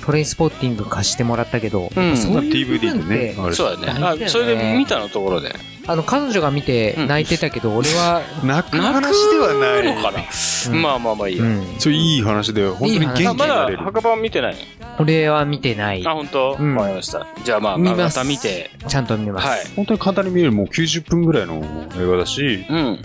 [0.05, 4.29] トレインスポッティング貸してもらったけど、うんそういう部 DVD で分ってね、あるしそうだね。
[4.29, 5.55] それで見たのところで。
[5.87, 9.95] あの、彼女が見て泣いてたけど、俺は、泣く話ではない。
[9.97, 10.23] のかな？
[10.71, 11.45] うんまあまあまあいいよ。
[11.45, 13.79] うん、そういい話で、本当に元気あまだになれる。
[13.79, 14.57] 墓場見てない
[14.99, 16.13] 俺は見てないあ、。
[16.13, 16.57] 本当？
[16.61, 17.27] うんわかりました。
[17.43, 18.71] じゃあまあ、見また見て。
[18.87, 19.47] ちゃんと見ます。
[19.47, 19.61] はい。
[19.77, 21.65] 本当に簡単に見れる、もう90分ぐらいの
[21.99, 22.99] 映画だし、うん。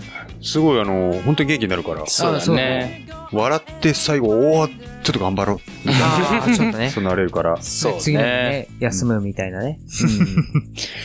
[0.44, 2.06] すごいあの、本当に元気になるから。
[2.06, 3.08] そうだね。
[3.32, 5.58] 笑って最後、おー、ちょっと頑張ろう。
[5.90, 6.90] ああ、 ちょっとね。
[6.92, 7.58] そうなれるから。
[7.62, 9.80] そうね次の日ね、休むみたいなね。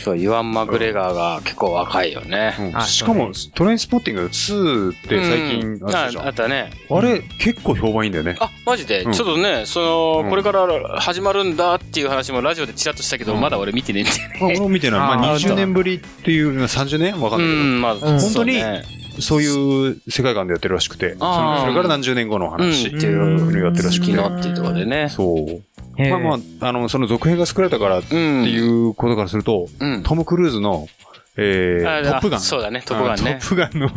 [0.03, 2.55] そう、ユアン・マグレガーが結構若いよね。
[2.59, 6.23] うんあしかも、トレインスポッティング2って最近うんあったじゃん。
[6.25, 6.69] ああったね。
[6.89, 8.35] あれ、結構評判いいんだよね。
[8.39, 10.67] あ、マジで、うんちょっとね、その、うんこれから
[10.99, 14.99] 始まるんだっていう話もラジオでちらっとしたけど、うんまだ俺見てねえんだよまあ俺も見てない。
[14.99, 17.59] まあ、あー20年ぶりっていう、30年わかんないけど。
[17.59, 18.83] うん、まあ、ん本本当にね、
[19.21, 24.15] そういう世界観でやってるらしくて、それから何十年後の話うんっていうのをやってるらしくて。
[24.15, 25.09] 昨日っていうところでね。
[25.09, 25.63] そう。
[26.09, 28.45] まあまあ、あの、その続編が作られたからってうん。
[28.45, 30.03] いうことからすると、うん。
[30.03, 30.87] トム・クルーズの、
[31.35, 32.39] えあー、トップガン。
[32.39, 33.41] そうだね、トップガンねあ。
[33.41, 33.89] トップガンの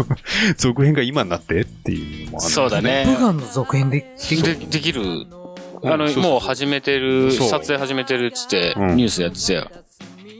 [0.56, 3.04] 続編が今になってっていうのもあるそうだね。
[3.06, 4.00] プガンの続編で？
[4.00, 4.70] できでる？
[4.70, 5.02] できる。
[5.84, 9.70] あの、もう始めてる、撮影始めてるっつって、うんニュースやってたよ。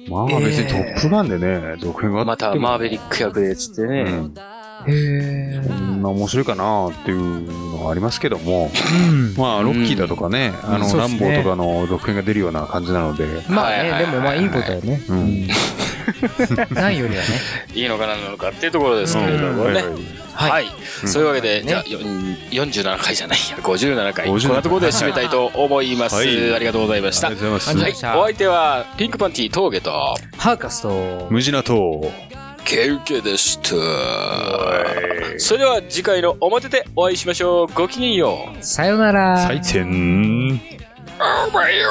[0.09, 4.05] まあ別にトップガンでね、続編があまってもたマーベリック役でっつってね。
[4.89, 5.61] え。
[5.67, 8.71] そんな面白いかなっていうのはありますけども、
[9.11, 9.35] うん。
[9.37, 15.03] まあ、ロッキーだとかね、あの、ランボーとかの続編が出るような感じなので、まあね、はいはいはいでもまあいいことだよね。
[15.09, 15.49] うんうん
[16.71, 17.29] ないよりはね。
[17.75, 19.83] いいのかなのかっていうところですけれどもね。
[20.35, 20.67] はい。
[21.07, 22.03] そういうわけで、じゃあ、よん
[22.51, 24.27] 47回じゃないや、57回。
[24.27, 26.17] こん57なところで締めたいと思います。
[26.17, 27.29] はいありがとうございました。
[27.29, 28.07] ありがとうございます。
[28.07, 28.19] はい。
[28.19, 29.91] お相手は、ピンクパンティ峠と、
[30.37, 32.11] ハーカスと、無地なと、
[32.65, 33.71] ケウケでした。
[35.39, 37.67] それでは次回のおまてでお会いしましょう。
[37.75, 38.65] ごきげんよう。
[38.65, 39.39] さよなら。
[39.39, 40.61] 再見。
[41.49, 41.91] お前よ。